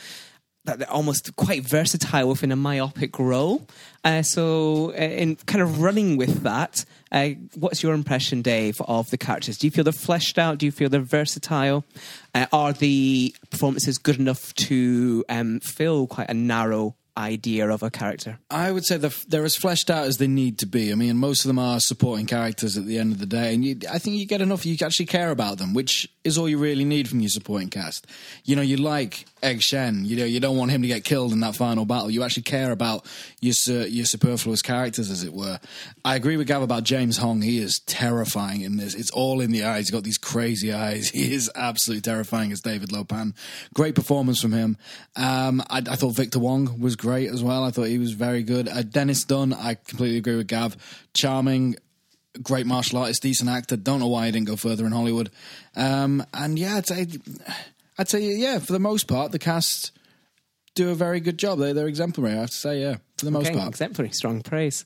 [0.69, 3.67] that they're almost quite versatile within a myopic role.
[4.05, 9.09] Uh, so, uh, in kind of running with that, uh, what's your impression, Dave, of
[9.11, 9.57] the characters?
[9.57, 10.59] Do you feel they're fleshed out?
[10.59, 11.85] Do you feel they're versatile?
[12.35, 17.91] Uh, are the performances good enough to um, fill quite a narrow idea of a
[17.91, 18.39] character?
[18.51, 20.93] I would say the, they're as fleshed out as they need to be.
[20.93, 23.65] I mean, most of them are supporting characters at the end of the day, and
[23.65, 26.59] you, I think you get enough you actually care about them, which is all you
[26.59, 28.07] really need from your supporting cast.
[28.45, 30.05] You know, you like Egg Shen.
[30.05, 32.11] You know, you don't want him to get killed in that final battle.
[32.11, 33.07] You actually care about
[33.41, 33.55] your
[33.87, 35.59] your superfluous characters, as it were.
[36.05, 37.43] I agree with Gav about James Hong.
[37.43, 38.95] He is terrifying in this.
[38.95, 39.87] It's all in the eyes.
[39.87, 41.11] He's got these crazy eyes.
[41.19, 43.35] He is absolutely terrifying as David Lo Pan.
[43.75, 44.77] Great performance from him.
[45.17, 47.65] Um, I, I thought Victor Wong was great as well.
[47.65, 48.69] I thought he was very good.
[48.69, 49.53] Uh, Dennis Dunn.
[49.53, 50.77] I completely agree with Gav.
[51.13, 51.77] Charming
[52.43, 53.77] great martial artist, decent actor.
[53.77, 55.31] Don't know why he didn't go further in Hollywood.
[55.77, 57.07] Um, and yeah, say,
[57.99, 59.91] I'd say, yeah, for the most part, the cast
[60.79, 61.59] do a very good job.
[61.59, 63.69] They, they're exemplary, I have to say, yeah, for the most Okay, part.
[63.69, 64.85] exemplary, strong praise.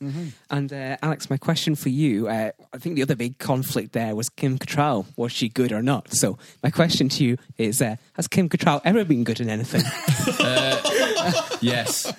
[0.51, 4.15] And uh, Alex, my question for you: uh, I think the other big conflict there
[4.17, 5.07] was Kim Cattrall.
[5.17, 6.13] Was she good or not?
[6.13, 9.83] So my question to you is: uh, Has Kim Cattrall ever been good in anything?
[11.61, 12.13] Yes.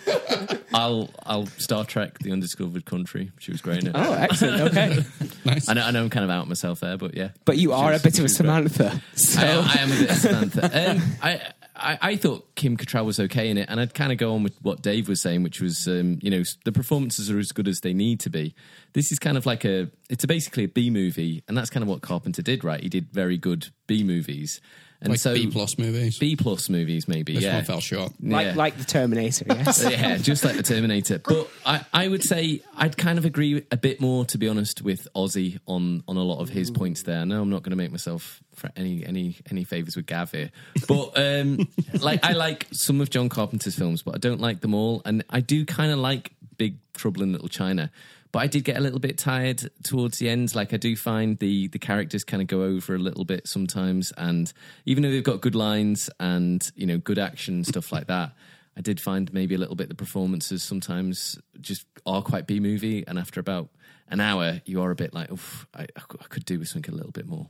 [0.74, 3.32] I'll I'll Star Trek: The Undiscovered Country.
[3.40, 3.92] She was great in it.
[3.96, 4.62] oh, excellent.
[4.70, 5.04] Okay,
[5.46, 5.68] Nice.
[5.68, 7.30] I know, I know I'm kind of out myself there, but yeah.
[7.46, 8.30] but you She are was- a bit of a.
[8.30, 9.02] Samantha.
[9.16, 10.92] So I, am- I am a bit of Samantha.
[10.92, 11.42] Um, I,
[11.84, 14.44] I I thought Kim Cattrall was okay in it, and I'd kind of go on
[14.44, 17.68] with what Dave was saying, which was um, you know the performances are as good
[17.68, 18.56] as they need to be.
[18.94, 21.84] This is kind of like a it's a basically a B movie, and that's kind
[21.84, 22.82] of what Carpenter did, right?
[22.82, 24.62] He did very good B movies,
[25.04, 26.18] and like so B plus movies.
[26.18, 27.34] B plus movies maybe.
[27.36, 28.14] this yeah, one fell short.
[28.22, 28.54] like Yeah.
[28.56, 29.84] like the Terminator, yes.
[29.90, 31.20] yeah, just like the Terminator.
[31.20, 34.82] But I, I would say I'd kind of agree a bit more, to be honest,
[34.82, 37.26] with Ozzy on on a lot of his points there.
[37.26, 40.52] No, I'm not going to make myself for any any any favors with Gav here,
[40.88, 41.68] but um,
[42.00, 45.24] like I like some of John Carpenter's films, but I don't like them all, and
[45.30, 47.92] I do kind of like Big Trouble in Little China.
[48.34, 50.54] But I did get a little bit tired towards the end.
[50.56, 54.12] Like I do find the the characters kind of go over a little bit sometimes,
[54.18, 54.52] and
[54.86, 58.32] even though they've got good lines and you know good action stuff like that,
[58.76, 63.06] I did find maybe a little bit the performances sometimes just are quite B movie,
[63.08, 63.70] and after about
[64.10, 66.98] an hour, you are a bit like, Oof, I, I could- do with something a
[66.98, 67.48] little bit more.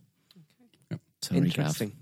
[1.22, 1.82] Sorry, Gav.
[1.82, 1.94] Interesting.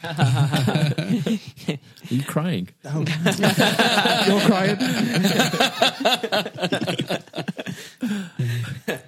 [0.04, 2.68] Are you crying?
[2.84, 3.00] Oh.
[4.28, 4.78] You're crying.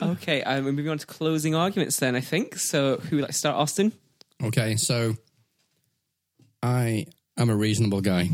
[0.00, 2.16] Okay, um, we're moving on to closing arguments then.
[2.16, 2.96] I think so.
[2.96, 3.92] Who would like to start, Austin?
[4.42, 5.14] Okay, so
[6.62, 7.06] I
[7.36, 8.30] am a reasonable guy,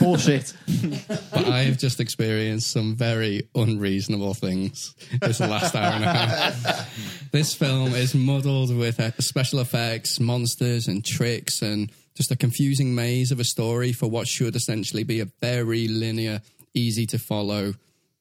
[0.00, 0.52] Bullshit.
[1.32, 7.30] but I've just experienced some very unreasonable things this last hour and a half.
[7.30, 12.94] This film is muddled with uh, special effects, monsters, and tricks, and just a confusing
[12.94, 16.40] maze of a story for what should essentially be a very linear,
[16.74, 17.74] easy to follow,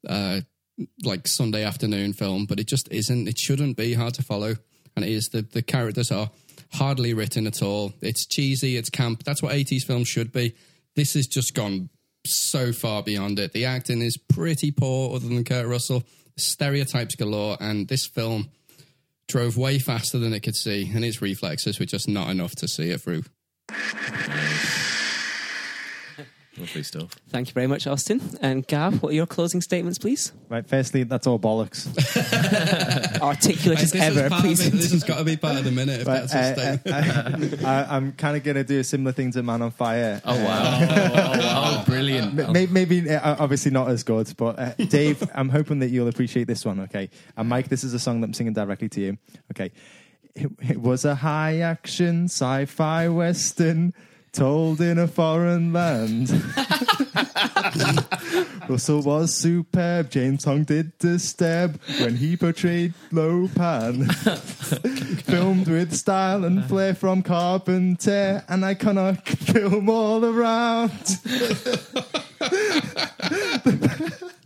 [0.08, 0.42] uh,
[1.04, 3.28] like Sunday afternoon film, but it just isn't.
[3.28, 4.56] It shouldn't be hard to follow,
[4.96, 5.30] and it is.
[5.30, 6.30] The the characters are
[6.74, 7.94] hardly written at all.
[8.02, 8.78] It's cheesy.
[8.78, 9.24] It's camp.
[9.24, 10.56] That's what eighties films should be.
[10.96, 11.90] This has just gone
[12.26, 13.54] so far beyond it.
[13.54, 16.04] The acting is pretty poor, other than Kurt Russell.
[16.38, 18.50] Stereotypes galore, and this film
[19.28, 22.68] drove way faster than it could see, and its reflexes were just not enough to
[22.68, 23.24] see it through.
[26.58, 27.12] Lovely stuff.
[27.30, 28.20] Thank you very much, Austin.
[28.42, 30.32] And Gav, what are your closing statements, please?
[30.50, 31.86] Right, firstly, that's all bollocks.
[33.22, 34.66] Articulate as ever, please.
[34.66, 34.72] it.
[34.72, 36.02] This has got to be part of the minute.
[36.02, 37.64] If Right, that's a uh, statement.
[37.64, 40.20] uh, I, I'm kind of going to do a similar thing to Man on Fire.
[40.26, 40.80] Oh wow!
[40.82, 41.84] oh, wow.
[41.86, 42.34] brilliant!
[42.52, 46.48] Maybe, maybe uh, obviously not as good, but uh, Dave, I'm hoping that you'll appreciate
[46.48, 46.80] this one.
[46.82, 49.18] Okay, and Mike, this is a song that I'm singing directly to you.
[49.52, 49.72] Okay,
[50.34, 53.94] it, it was a high action sci-fi western
[54.38, 56.30] told in a foreign land.
[58.70, 60.12] Russell was superb.
[60.12, 64.06] James Hong did the stab when he portrayed Lo Pan.
[65.26, 66.68] Filmed with style and uh.
[66.68, 70.92] flair from Carpenter, an iconic film all around.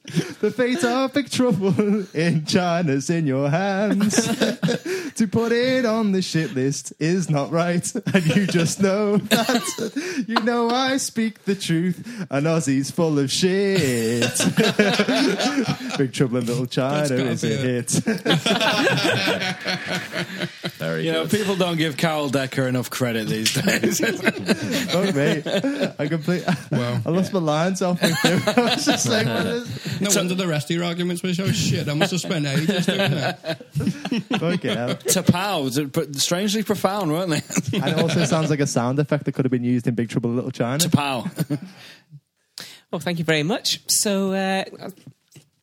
[0.41, 1.73] The fate of big trouble
[2.15, 4.15] in China's in your hands.
[5.15, 10.23] to put it on the shit list is not right, and you just know that.
[10.27, 14.21] You know I speak the truth, and Ozzy's full of shit.
[15.97, 17.89] big trouble in Little China gotta is a be hit.
[20.77, 21.39] Very You know, good.
[21.39, 24.01] people don't give Carol Decker enough credit these days.
[24.03, 24.11] Oh,
[25.05, 26.43] Fuck me, I completely.
[26.45, 26.47] complete.
[27.05, 28.41] I lost my lines off with him.
[28.57, 31.51] I was just like, what is- no wonder the rest of your arguments were so
[31.51, 31.87] shit.
[31.87, 33.65] I must have spent ages doing that.
[34.39, 34.95] fucking hell.
[34.95, 37.77] T'Pau, but strangely profound, weren't they?
[37.79, 40.09] And it also sounds like a sound effect that could have been used in Big
[40.09, 40.83] Trouble in Little China.
[40.83, 41.59] T'Pau.
[42.91, 43.79] Well, thank you very much.
[43.87, 44.65] So, uh,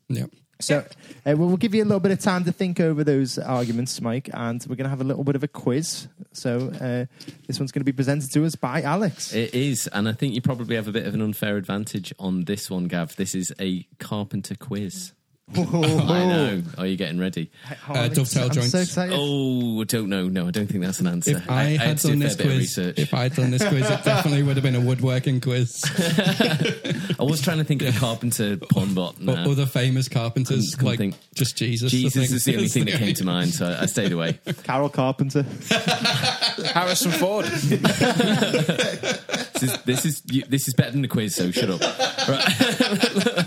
[0.09, 0.25] Yeah.
[0.61, 0.85] So
[1.25, 4.29] uh, well, give you a little bit of time to think over those arguments, Mike,
[4.33, 6.09] and we're going to have a little bit of a quiz.
[6.33, 7.07] So uh,
[7.47, 9.33] this one's going to be presented to us by Alex.
[9.35, 12.45] It is, and I think you probably have a bit of an unfair advantage on
[12.45, 13.15] this one, Gav.
[13.17, 15.13] This is a carpenter quiz.
[15.57, 16.63] I know.
[16.79, 17.51] Are you getting ready?
[17.89, 18.73] Oh, Uh, I'm dovetail ex- I'm joints.
[18.73, 19.15] so excited.
[19.17, 20.29] Oh, I don't know.
[20.29, 21.39] No, I don't think that's an answer.
[21.39, 22.99] If I, had had to do done a this bit of quiz, research.
[22.99, 25.83] if I'd done this quiz, it definitely would have been a woodworking quiz.
[27.19, 29.17] I was trying to think of a carpenter pawn bot.
[29.21, 29.51] But Nah.
[29.51, 31.15] other famous carpenters, Couldn't like think.
[31.35, 31.93] just Jesus.
[31.93, 32.37] I Jesus think.
[32.37, 34.39] is the only thing that came to mind, so I stayed away.
[34.65, 35.45] Carol Carpenter.
[36.75, 37.47] Harrison Ford.
[37.47, 37.73] This
[39.63, 41.81] is this is you- this is better than the quiz, so shut up.
[42.29, 43.38] Right,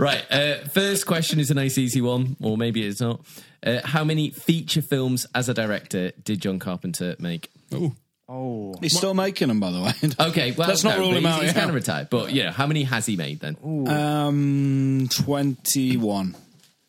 [0.00, 0.24] right.
[0.30, 3.20] Uh, first question is a nice easy one, or maybe it's not.
[3.62, 7.50] Uh, how many feature films as a director did John Carpenter make?
[7.72, 7.94] Oh,
[8.32, 9.92] Oh, He's still making them, by the way.
[10.30, 11.58] Okay, well, Let's not no, rule but him he's, out, He's yeah.
[11.58, 13.56] kind of retired, but you know, how many has he made then?
[13.88, 16.36] Um, twenty-one.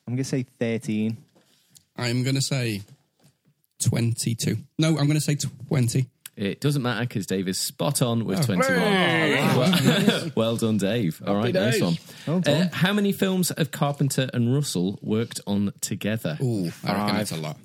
[0.08, 1.18] I'm going to say 13.
[1.98, 2.82] I'm going to say
[3.84, 4.58] 22.
[4.78, 5.38] No, I'm going to say
[5.70, 6.06] 20.
[6.42, 8.44] It doesn't matter because Dave is spot on with Oh.
[8.56, 8.80] 21.
[8.82, 11.22] Well, well done, Dave.
[11.26, 11.82] All right, nice days.
[11.84, 11.98] one.
[12.26, 16.38] Well Uh, how many films have Carpenter and Russell worked on together?
[16.42, 17.58] Oh, I reckon it's a lot.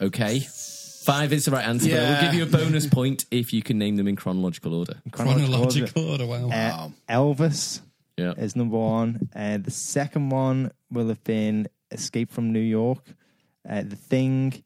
[0.00, 0.40] Okay.
[0.40, 3.62] Five is the right answer, but I will give you a bonus point if you
[3.62, 5.02] can name them in chronological order.
[5.12, 6.48] Chronological order, wow.
[6.50, 7.80] Uh, Elvis
[8.16, 8.32] Yeah.
[8.38, 9.28] is number one.
[9.36, 13.04] Uh, the second one will have been Escape from New York,
[13.68, 14.62] uh, The Thing,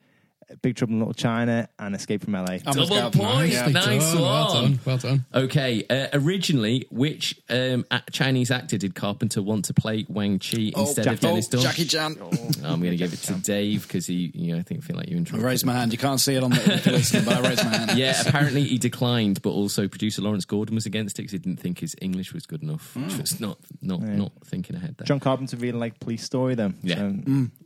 [0.63, 2.59] Big Trouble in Little China, and Escape from LA.
[2.65, 3.53] I'm Double a point.
[3.53, 3.69] Yeah.
[3.69, 4.63] Nice done, Well one.
[4.65, 4.81] done.
[4.85, 5.25] Well done.
[5.35, 5.85] Okay.
[5.89, 11.07] Uh, originally, which um, a- Chinese actor did Carpenter want to play Wang Chi instead
[11.07, 11.61] of Jack- oh, Dennis Dunn?
[11.61, 12.17] Jackie Chan.
[12.65, 15.09] I'm going to give it to Dave because he, you know, I think feel like
[15.09, 15.41] you're in trouble.
[15.41, 15.51] I trouble.
[15.51, 15.93] raised my hand.
[15.93, 17.99] You can't see it on the if you're listening, but I raised my hand.
[17.99, 21.61] Yeah, apparently he declined, but also producer Lawrence Gordon was against it because he didn't
[21.61, 23.21] think his English was good enough, which Hmm.
[23.21, 25.05] was not not not thinking ahead there.
[25.07, 26.73] John Carpenter really liked Police Story, though.
[26.83, 26.97] Yeah.
[26.97, 27.13] So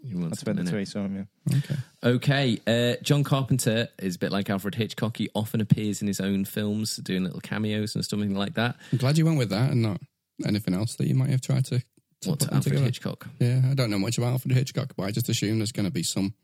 [0.05, 1.61] He wants that's where the to- two saw him, yeah.
[2.05, 2.13] Okay.
[2.23, 5.17] Okay, uh, John Carpenter is a bit like Alfred Hitchcock.
[5.17, 8.77] He often appears in his own films, doing little cameos and something like that.
[8.93, 10.01] I'm glad you went with that and not
[10.47, 11.85] anything else that you might have tried to, to
[12.31, 12.85] What's put them Alfred together.
[12.85, 13.29] Hitchcock?
[13.39, 15.93] Yeah, I don't know much about Alfred Hitchcock, but I just assume there's going to
[15.93, 16.35] be some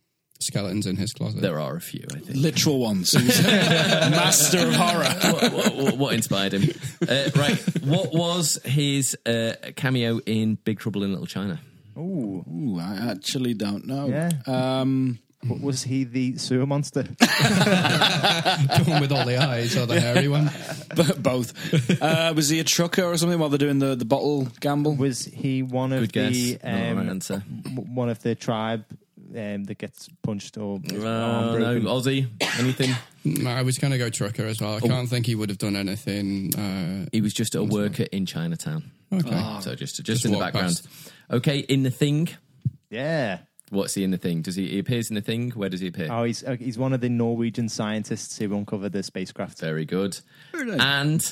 [0.40, 1.40] skeletons in his closet.
[1.42, 2.36] There are a few, I think.
[2.36, 3.10] Literal ones.
[3.10, 5.04] He's master of horror.
[5.32, 6.70] what, what- what- what inspired him?
[7.08, 11.60] Uh, right, what was his uh, cameo in Big Trouble in Little China?
[11.96, 12.44] Ooh.
[12.48, 14.06] Ooh, I actually don't know.
[14.06, 14.30] Yeah.
[14.46, 15.27] Um, But
[15.60, 17.02] was he the sewer monster?
[17.18, 20.50] the one with all the eyes or the hairy one.
[21.20, 21.54] both.
[22.02, 24.94] Uh, was he a trucker or something while they're doing the, the bottle gamble?
[24.96, 26.32] was he one of Good guess.
[26.34, 27.42] the Not the right um, answer.
[27.64, 28.84] w- one of the tribe
[29.36, 31.82] um, that gets punched or his Uh, arm no, broken?
[31.84, 33.46] Ozzy, anything?
[33.46, 34.76] I was going to go trucker as well.
[34.76, 36.54] I can't think he would have done anything.
[36.56, 38.90] Uh, He was just a worker in Chinatown.
[39.12, 39.58] okay.
[39.60, 40.80] So just just, Just in the walk background.
[40.82, 40.88] past.
[41.30, 42.28] Okay, in the thing.
[42.90, 43.38] Yeah.
[43.70, 44.42] What's he in the thing?
[44.42, 45.50] Does he, he appears in the thing?
[45.50, 46.08] Where does he appear?
[46.10, 49.60] Oh, he's uh, he's one of the Norwegian scientists who uncovered the spacecraft.
[49.60, 50.18] Very good.
[50.54, 51.22] And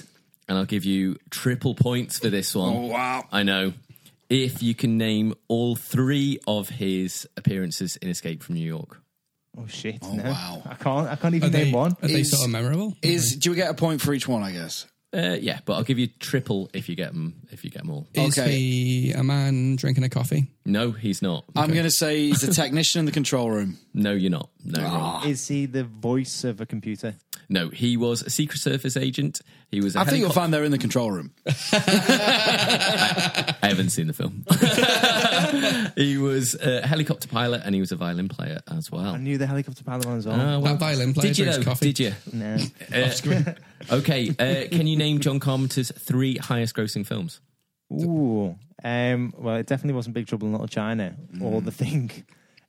[0.49, 2.75] and I'll give you triple points for this one.
[2.77, 3.25] Oh, wow.
[3.33, 3.73] I know.
[4.29, 9.01] If you can name all three of his appearances in Escape from New York.
[9.59, 9.99] Oh shit!
[10.03, 10.25] Oh, no.
[10.25, 10.63] wow.
[10.67, 11.09] I can't.
[11.09, 11.93] I can't Are even they, name one.
[12.03, 12.95] Are they Is- sort of memorable?
[13.03, 14.43] Is do we get a point for each one?
[14.43, 14.87] I guess.
[15.17, 17.35] Uh, yeah, but I'll give you triple if you get them.
[17.51, 18.07] If you get them all.
[18.13, 18.51] Is Okay.
[18.53, 20.49] he a man drinking a coffee?
[20.67, 21.45] No, he's not.
[21.55, 23.79] I'm going to say he's a technician in the control room.
[23.95, 24.51] No, you're not.
[24.65, 25.27] No, wrong.
[25.27, 27.15] Is he the voice of a computer?
[27.49, 29.41] No, he was a Secret Service agent.
[29.71, 29.95] He was.
[29.97, 31.31] I I think you'll find they're in the control room.
[31.47, 31.53] I
[33.63, 34.45] haven't seen the film.
[35.97, 39.15] he was a helicopter pilot and he was a violin player as well.
[39.15, 40.41] I knew the helicopter pilot one as well.
[40.41, 41.65] Ah, well, That violin player did you drinks know?
[41.73, 41.93] coffee.
[41.93, 42.13] Did you?
[42.33, 42.57] no.
[42.93, 43.13] Uh,
[43.97, 47.41] okay, uh, can you name John Carpenter's three highest grossing films?
[47.93, 48.57] Ooh.
[48.83, 52.11] Um, well, it definitely wasn't Big Trouble in Little China or The Thing.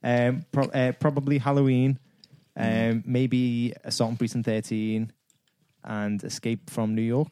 [0.04, 2.00] Um, pro- uh, probably Halloween.
[2.58, 5.12] Um, maybe Assault on Precinct 13
[5.84, 7.30] and Escape from New York.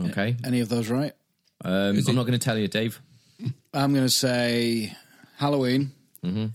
[0.00, 1.12] Okay, Any of those right?
[1.64, 3.00] um, I'm not going to tell you, Dave.
[3.74, 4.94] I'm going to say
[5.36, 5.92] Halloween.
[6.24, 6.46] Mm-hmm.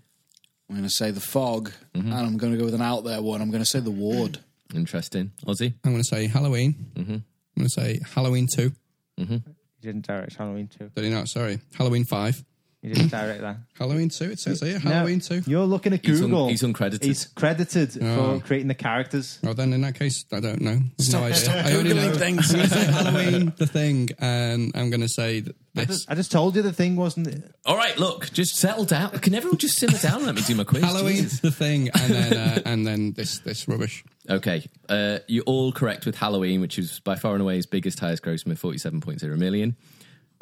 [0.70, 1.72] I'm going to say The Fog.
[1.94, 3.42] And I'm going to go with an out there one.
[3.42, 4.40] I'm going to say The Ward.
[4.76, 5.74] Interesting, Ozzy.
[5.84, 6.76] I'm going to say Halloween.
[6.96, 7.14] Mm-hmm.
[7.14, 7.24] I'm
[7.58, 8.72] going to say Halloween 2.
[9.18, 9.42] You
[9.82, 10.92] didn't direct Halloween 2.
[10.96, 11.28] Did he not?
[11.30, 11.60] Sorry.
[11.76, 12.44] Halloween 5.
[12.84, 13.58] You didn't direct that.
[13.80, 14.74] Halloween 2, it says here.
[14.84, 15.42] No, Halloween 2.
[15.48, 16.48] You're looking at He's un- Google.
[16.50, 17.04] he's uncredited.
[17.04, 18.40] He's credited Oh.
[18.40, 19.40] for creating the characters.
[19.44, 20.80] Oh, then in that case, I don't know.
[20.96, 21.36] There's no idea.
[21.36, 22.52] stop I only Googling know things.
[22.54, 26.06] I'm gonna say Halloween, the thing, and I'm going to say th- this.
[26.08, 27.52] I just told you the thing wasn't.
[27.66, 29.10] All right, look, just settle down.
[29.20, 30.18] Can everyone just simmer down?
[30.18, 30.84] and Let me do my quiz.
[30.84, 31.40] Halloween, Jesus.
[31.40, 34.04] the thing, and then uh, and then this this rubbish.
[34.30, 38.00] Okay, uh, you're all correct with Halloween, which is by far and away his biggest,
[38.00, 39.76] highest grossing with 47.0 million.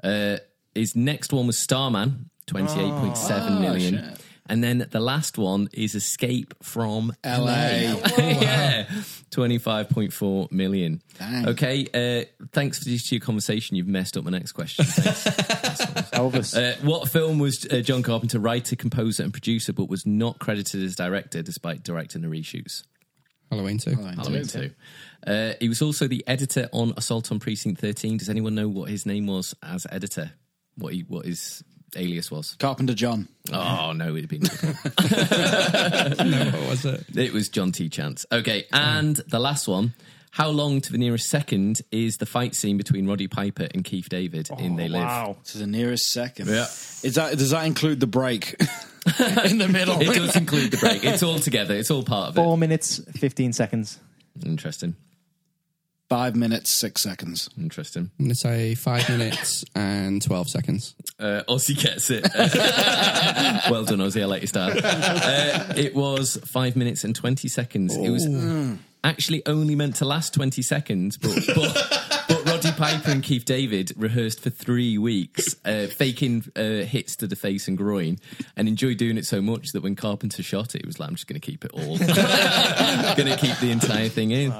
[0.04, 0.38] Uh,
[0.76, 3.96] his next one was Starman, twenty-eight point seven million.
[3.96, 4.22] shit.
[4.48, 7.96] And then the last one is Escape from LA.
[8.18, 8.86] yeah,
[9.32, 11.02] twenty-five point four million.
[11.18, 11.48] Dang.
[11.50, 13.76] Okay, uh, thanks for this your conversation.
[13.76, 14.86] You've messed up my next question.
[14.86, 16.12] Thanks.
[16.12, 16.56] Elvis.
[16.56, 20.84] uh, what film was uh, John Carpenter writer, composer, and producer, but was not credited
[20.84, 22.84] as director despite directing the reshoots?
[23.50, 23.96] Halloween 2.
[23.96, 24.72] Halloween two.
[25.26, 28.18] Uh, he was also the editor on Assault on Precinct Thirteen.
[28.18, 30.34] Does anyone know what his name was as editor?
[30.78, 31.64] What he what his
[31.96, 32.56] alias was?
[32.60, 33.28] Carpenter John.
[33.52, 34.42] Oh no, it'd been.
[34.44, 34.50] no,
[36.52, 37.06] what was it?
[37.16, 37.90] It was John T.
[37.90, 38.26] Chance.
[38.32, 39.94] Okay, and the last one.
[40.32, 44.10] How long to the nearest second is the fight scene between Roddy Piper and Keith
[44.10, 45.04] David in They Live?
[45.04, 45.38] Oh, wow.
[45.46, 46.50] To the nearest second.
[46.50, 46.66] Yeah.
[47.04, 48.54] Is that does that include the break
[49.46, 50.02] in the middle?
[50.02, 51.06] It does include the break.
[51.06, 51.74] It's all together.
[51.74, 52.42] It's all part of it.
[52.42, 53.98] Four minutes, 15 seconds.
[54.46, 54.98] Interesting.
[56.10, 57.50] Five minutes, six seconds.
[57.58, 58.12] Interesting.
[58.20, 60.96] I'm going to say 5 minutes and 12 seconds.
[61.20, 62.24] Uh, Ozzy gets it.
[63.72, 64.22] well done, Ozzy.
[64.22, 64.72] I like your style.
[64.72, 67.96] Uh, it was five minutes and 20 seconds.
[67.98, 68.28] It was
[69.04, 72.05] actually only meant to last 20 seconds, but, but, but Roddy
[72.78, 77.68] Piper and Keith David rehearsed for three weeks, uh, faking uh, hits to the face
[77.68, 78.18] and groin,
[78.58, 81.16] and enjoyed doing it so much that when Carpenter shot it, it was like, I'm
[81.16, 81.98] just going to keep it all.
[83.16, 84.54] going to keep the entire thing in.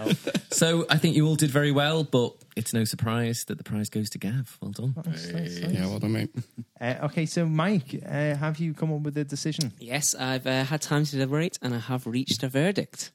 [0.52, 3.90] So I think you all did very well, but it's no surprise that the prize
[3.90, 4.58] goes to Gav.
[4.62, 4.96] Well done.
[5.70, 6.30] Yeah, well done, mate.
[6.80, 9.74] Uh, okay, so Mike, uh, have you come up with a decision?
[9.80, 13.12] Yes, I've uh, had time to deliberate and I have reached a verdict.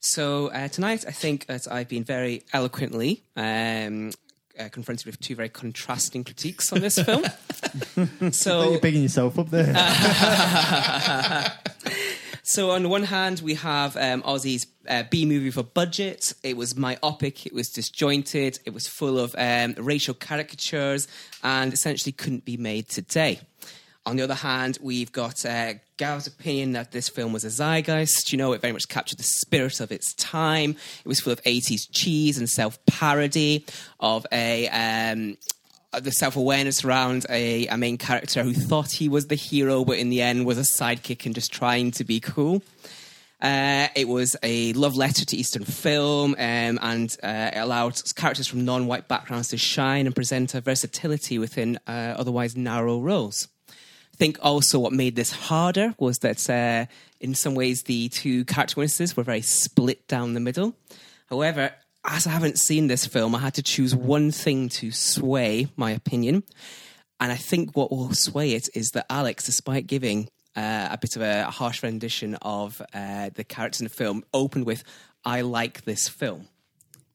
[0.00, 4.10] So uh, tonight, I think that I've been very eloquently um,
[4.58, 7.24] uh, confronted with two very contrasting critiques on this film.
[8.32, 9.72] so You're bigging yourself up there.
[12.46, 16.34] So on the one hand, we have um, Ozzy's uh, B movie for budget.
[16.42, 17.46] It was myopic.
[17.46, 18.58] It was disjointed.
[18.66, 21.08] It was full of um, racial caricatures,
[21.42, 23.40] and essentially couldn't be made today.
[24.06, 28.32] On the other hand, we've got uh, opinion that this film was a zeitgeist.
[28.32, 30.72] You know, it very much captured the spirit of its time.
[30.72, 33.64] It was full of 80s cheese and self parody
[34.00, 34.68] of a.
[34.68, 35.38] Um,
[36.00, 39.96] the self awareness around a, a main character who thought he was the hero, but
[39.96, 42.62] in the end was a sidekick and just trying to be cool.
[43.40, 48.48] Uh, it was a love letter to Eastern film um, and uh, it allowed characters
[48.48, 53.48] from non white backgrounds to shine and present a versatility within uh, otherwise narrow roles.
[54.16, 56.86] Think also what made this harder was that uh,
[57.20, 60.76] in some ways the two character witnesses were very split down the middle.
[61.28, 61.72] However,
[62.04, 65.90] as I haven't seen this film, I had to choose one thing to sway my
[65.90, 66.44] opinion.
[67.18, 71.16] And I think what will sway it is that Alex, despite giving uh, a bit
[71.16, 74.84] of a harsh rendition of uh, the characters in the film, opened with,
[75.24, 76.48] I like this film.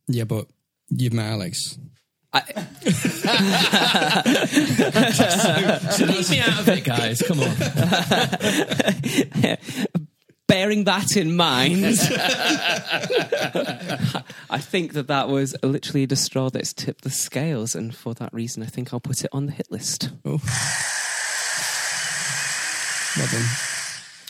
[0.08, 0.48] Yeah, but
[0.90, 1.78] you've met Alex.
[2.32, 2.42] I,
[5.92, 7.22] So leave me out of it, guys.
[7.22, 7.56] Come on.
[10.48, 11.86] bearing that in mind,
[14.50, 17.76] I think that that was literally the straw that's tipped the scales.
[17.76, 20.10] And for that reason, I think I'll put it on the hit list.
[20.26, 20.40] Oh.
[23.18, 23.46] Well done.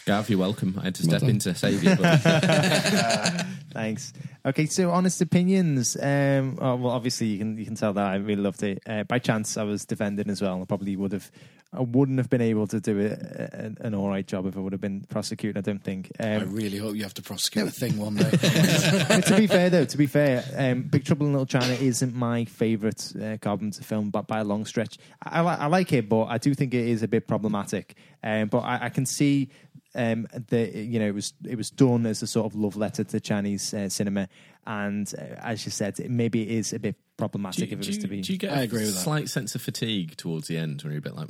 [0.06, 0.76] Gav, you're welcome.
[0.80, 1.30] I had to step done.
[1.30, 1.95] in to save you.
[1.95, 2.22] But
[3.74, 4.14] Thanks.
[4.50, 5.95] Okay, so honest opinions.
[5.95, 8.82] Um, oh, well, obviously you can you can tell that I really loved it.
[8.88, 10.60] Uh, by chance, I was defending as well.
[10.62, 11.30] I probably would have.
[11.72, 14.60] I wouldn't have been able to do it, uh, an all right job if I
[14.60, 15.56] would have been prosecuting.
[15.60, 16.12] I don't think.
[16.20, 18.32] I Um, really hope you have to prosecute a thing one day.
[19.28, 22.45] to be fair, though, to be fair, um, Big Trouble in Little China isn't my
[22.45, 26.24] favourite uh, Carpenter film, but by a long stretch, I, I, I like it, but
[26.26, 27.93] I do think it is a bit problematic.
[28.24, 29.50] Um, but I, I can see
[29.96, 33.04] um, that you know it was it was done as a sort of love letter
[33.04, 34.28] to Chinese uh, cinema,
[34.68, 37.84] and uh, as you said, it, maybe it is a bit problematic you, if it
[37.84, 38.22] do, was you, to be.
[38.22, 39.00] do you get I a agree with that.
[39.02, 41.30] slight sense of fatigue towards the end when you're a bit like,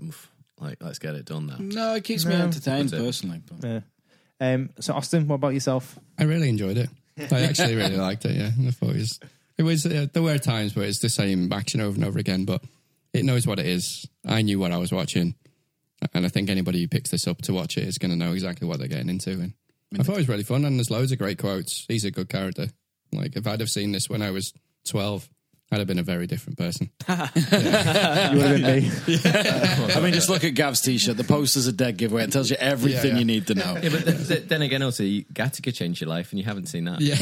[0.59, 1.57] like let's get it done now?
[1.59, 3.41] no, it keeps me entertained personally.
[3.59, 3.81] But Uh,
[4.41, 5.97] um, so, Austin, what about yourself?
[6.17, 6.89] I really enjoyed it.
[7.31, 8.35] I actually really liked it.
[8.35, 9.19] Yeah, I thought it was.
[9.57, 9.85] It was.
[9.85, 12.63] Uh, there were times where it's the same action over and over again, but
[13.13, 14.05] it knows what it is.
[14.25, 15.35] I knew what I was watching,
[16.13, 18.33] and I think anybody who picks this up to watch it is going to know
[18.33, 19.31] exactly what they're getting into.
[19.31, 19.53] And
[19.97, 21.85] I thought it was really fun, and there's loads of great quotes.
[21.87, 22.67] He's a good character.
[23.11, 24.53] Like if I'd have seen this when I was
[24.87, 25.29] twelve,
[25.71, 26.89] I'd have been a very different person.
[27.07, 27.17] You
[28.37, 28.91] would have been me.
[29.95, 31.15] I mean, just look at Gav's t-shirt.
[31.17, 32.23] The poster's a dead giveaway.
[32.23, 33.19] It tells you everything Yeah, yeah.
[33.19, 33.77] you need to know.
[33.81, 36.67] Yeah, but th- th- then again, also, you- Gattaca changed your life and you haven't
[36.67, 37.01] seen that.
[37.01, 37.15] Yeah,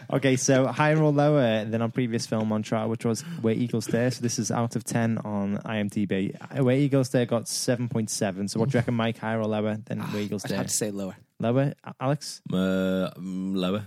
[0.12, 3.86] Okay, so higher or lower than our previous film on trial, which was Where Eagles
[3.86, 4.10] Dare.
[4.12, 6.36] So this is out of 10 on IMDb.
[6.40, 8.48] Uh, Where Eagles Dare got 7.7.
[8.50, 9.18] So what do you reckon, Mike?
[9.18, 10.58] Higher or lower than Where Eagles Dare?
[10.58, 11.16] I'd have to say lower.
[11.40, 11.74] Lower?
[12.00, 12.40] Alex?
[12.50, 12.54] Uh,
[13.18, 13.84] mm, lower.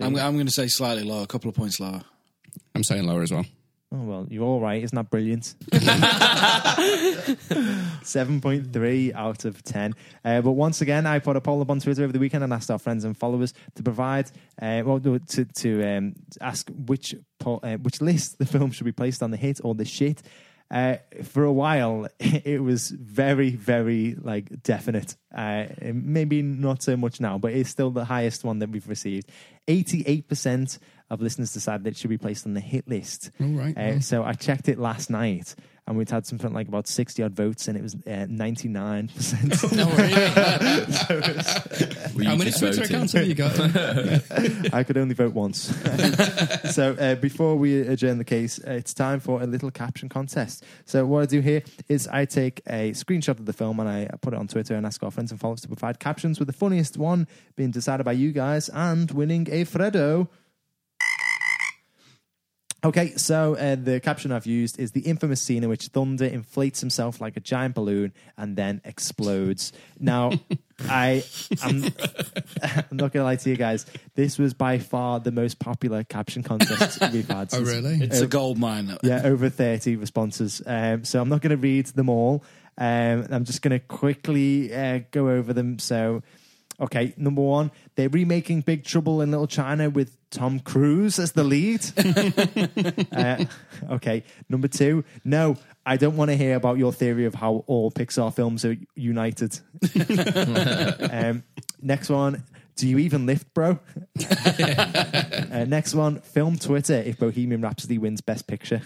[0.00, 2.02] I'm, I'm going to say slightly lower, a couple of points lower.
[2.74, 3.46] I'm saying lower as well.
[3.92, 4.80] Oh well, you're all right.
[4.84, 5.52] Isn't that brilliant?
[8.04, 9.96] Seven point three out of ten.
[10.24, 12.52] Uh, but once again, I put a poll up on Twitter over the weekend and
[12.52, 14.30] asked our friends and followers to provide,
[14.62, 18.92] uh, well, to to um, ask which po- uh, which list the film should be
[18.92, 20.22] placed on the hit or the shit.
[20.70, 25.16] Uh, for a while, it was very, very like definite.
[25.34, 29.28] Uh, maybe not so much now, but it's still the highest one that we've received.
[29.66, 30.78] Eighty-eight percent
[31.10, 33.30] of listeners decided that it should be placed on the hit list.
[33.40, 34.00] All right, Uh, well.
[34.00, 35.56] so I checked it last night,
[35.86, 39.54] and we'd had something like about sixty odd votes, and it was uh, ninety-nine percent.
[42.24, 43.58] How many Twitter accounts have you got?
[44.74, 45.58] I could only vote once.
[46.72, 50.64] so uh, before we adjourn the case, uh, it's time for a little caption contest.
[50.84, 54.08] So what I do here is I take a screenshot of the film and I
[54.20, 56.52] put it on Twitter and ask our friends and followers to provide captions with the
[56.54, 57.26] funniest one
[57.56, 60.28] being decided by you guys and winning a Freddo.
[62.82, 66.80] Okay, so uh, the caption I've used is the infamous scene in which Thunder inflates
[66.80, 69.72] himself like a giant balloon and then explodes.
[69.98, 70.32] Now,
[70.88, 71.22] I
[71.62, 71.84] am
[72.62, 73.84] I'm not gonna lie to you guys.
[74.14, 77.50] This was by far the most popular caption contest we've had.
[77.52, 77.98] Oh, really?
[78.00, 78.96] It's a gold mine.
[79.02, 80.62] Yeah, over thirty responses.
[80.64, 82.42] Um, so I'm not going to read them all.
[82.78, 85.78] Um, I'm just going to quickly uh, go over them.
[85.78, 86.22] So,
[86.80, 91.44] okay, number one, they're remaking Big Trouble in Little China with Tom Cruise as the
[91.44, 91.84] lead.
[93.12, 93.44] uh,
[93.94, 95.56] okay, number two, no.
[95.84, 99.58] I don't want to hear about your theory of how all Pixar films are united.
[101.10, 101.42] um,
[101.80, 102.44] next one.
[102.76, 103.78] Do you even lift, bro?
[104.38, 106.20] uh, next one.
[106.20, 108.82] Film Twitter if Bohemian Rhapsody wins Best Picture.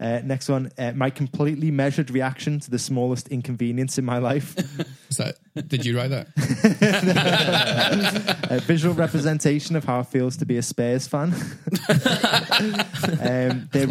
[0.00, 4.56] Uh, next one, uh, my completely measured reaction to the smallest inconvenience in my life.
[5.68, 6.26] Did you write that?
[8.50, 11.32] A visual representation of how it feels to be a Spurs fan.
[13.20, 13.86] um, they're,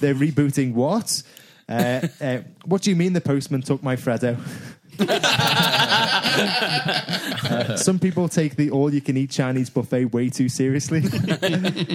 [0.00, 1.22] they're rebooting what?
[1.68, 4.36] Uh, uh, what do you mean the postman took my Freddo?
[6.32, 11.02] Uh, some people take the all-you-can-eat Chinese buffet way too seriously.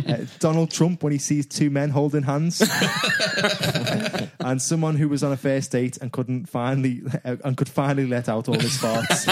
[0.07, 2.61] Uh, Donald Trump when he sees two men holding hands,
[4.39, 8.07] and someone who was on a first date and couldn't finally uh, and could finally
[8.07, 9.27] let out all his farts.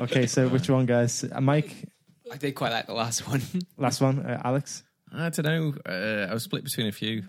[0.00, 1.24] okay, so which one, guys?
[1.30, 1.74] Uh, Mike,
[2.32, 3.42] I did quite like the last one.
[3.76, 4.20] last one.
[4.20, 4.82] Uh, Alex.
[5.12, 5.74] I don't know.
[5.84, 7.24] Uh, I was split between a few.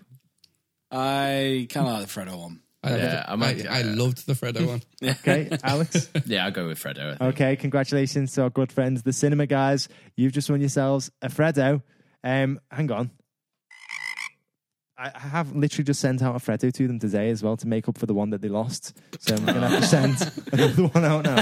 [0.90, 2.60] I kind of like the Freddo one.
[2.84, 4.82] I, Yeah, I I, might- I, loved the Freddo one.
[5.02, 6.08] Okay, Alex.
[6.26, 7.20] Yeah, I'll go with Freddo.
[7.20, 9.88] Okay, congratulations to our good friends, the cinema guys.
[10.16, 11.82] You've just won yourselves a Freddo.
[12.24, 13.10] Um, hang on.
[14.98, 17.66] I I have literally just sent out a Freddo to them today as well to
[17.66, 18.96] make up for the one that they lost.
[19.20, 20.16] So I'm going to have to send
[20.52, 21.40] another one out now.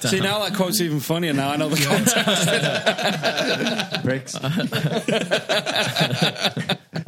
[0.00, 1.50] See, now that quote's even funnier now.
[1.50, 1.84] I know the
[4.04, 4.04] context.
[4.04, 4.36] Bricks.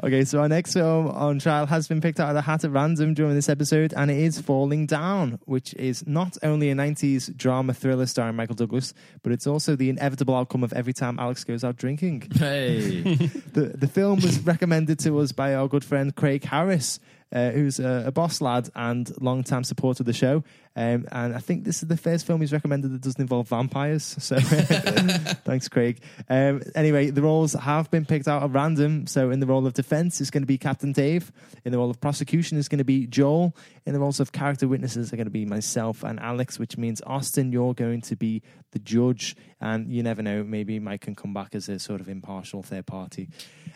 [0.03, 2.71] Okay, so our next film on trial has been picked out of the hat at
[2.71, 7.37] random during this episode, and it is Falling Down, which is not only a 90s
[7.37, 11.45] drama thriller starring Michael Douglas, but it's also the inevitable outcome of every time Alex
[11.45, 12.29] goes out drinking.
[12.35, 13.03] Hey,
[13.53, 17.01] The, the film was recommended to us by our good friend Craig Harris,
[17.33, 20.45] uh, who's a, a boss lad and long-time supporter of the show.
[20.79, 24.15] Um, and I think this is the first film he's recommended that doesn't involve vampires.
[24.21, 26.01] So thanks, Craig.
[26.29, 29.09] Um, anyway, the roles have been picked out at random.
[29.09, 31.33] So in the role of defense is going to be Captain Dave.
[31.65, 33.57] In the role of prosecution is going to be Joel.
[33.87, 37.03] In the roles of character witnesses are going to be myself and Alex, which means
[37.05, 39.35] Austin, you're going to be the judge.
[39.61, 42.87] And you never know, maybe Mike can come back as a sort of impartial third
[42.87, 43.31] party.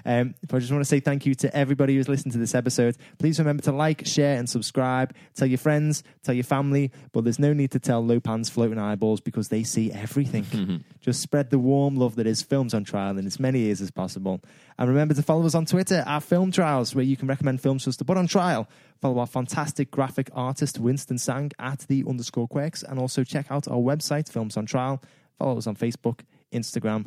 [0.04, 2.54] Um, but I just want to say thank you to everybody who's listened to this
[2.54, 2.96] episode.
[3.18, 5.14] Please remember to like, share, and subscribe.
[5.34, 8.78] Tell your friends, tell your family, but there's no need to tell Lo Pan's floating
[8.78, 10.44] eyeballs because they see everything.
[10.44, 10.76] Mm-hmm.
[11.00, 13.90] just spread the warm love that is Films on Trial in as many ears as
[13.90, 14.40] possible.
[14.78, 17.84] And remember to follow us on Twitter at Film Trials, where you can recommend films
[17.84, 18.68] for us to put on trial.
[19.00, 23.68] Follow our fantastic graphic artist Winston Sang at the underscore quirks, and also check out
[23.68, 25.02] our website, Films on Trial.
[25.38, 26.20] Follow us on Facebook,
[26.52, 27.06] Instagram,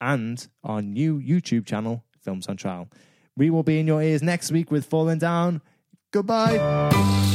[0.00, 2.88] and our new YouTube channel, Films on Trial.
[3.36, 5.60] We will be in your ears next week with Falling Down.
[6.10, 7.34] Goodbye.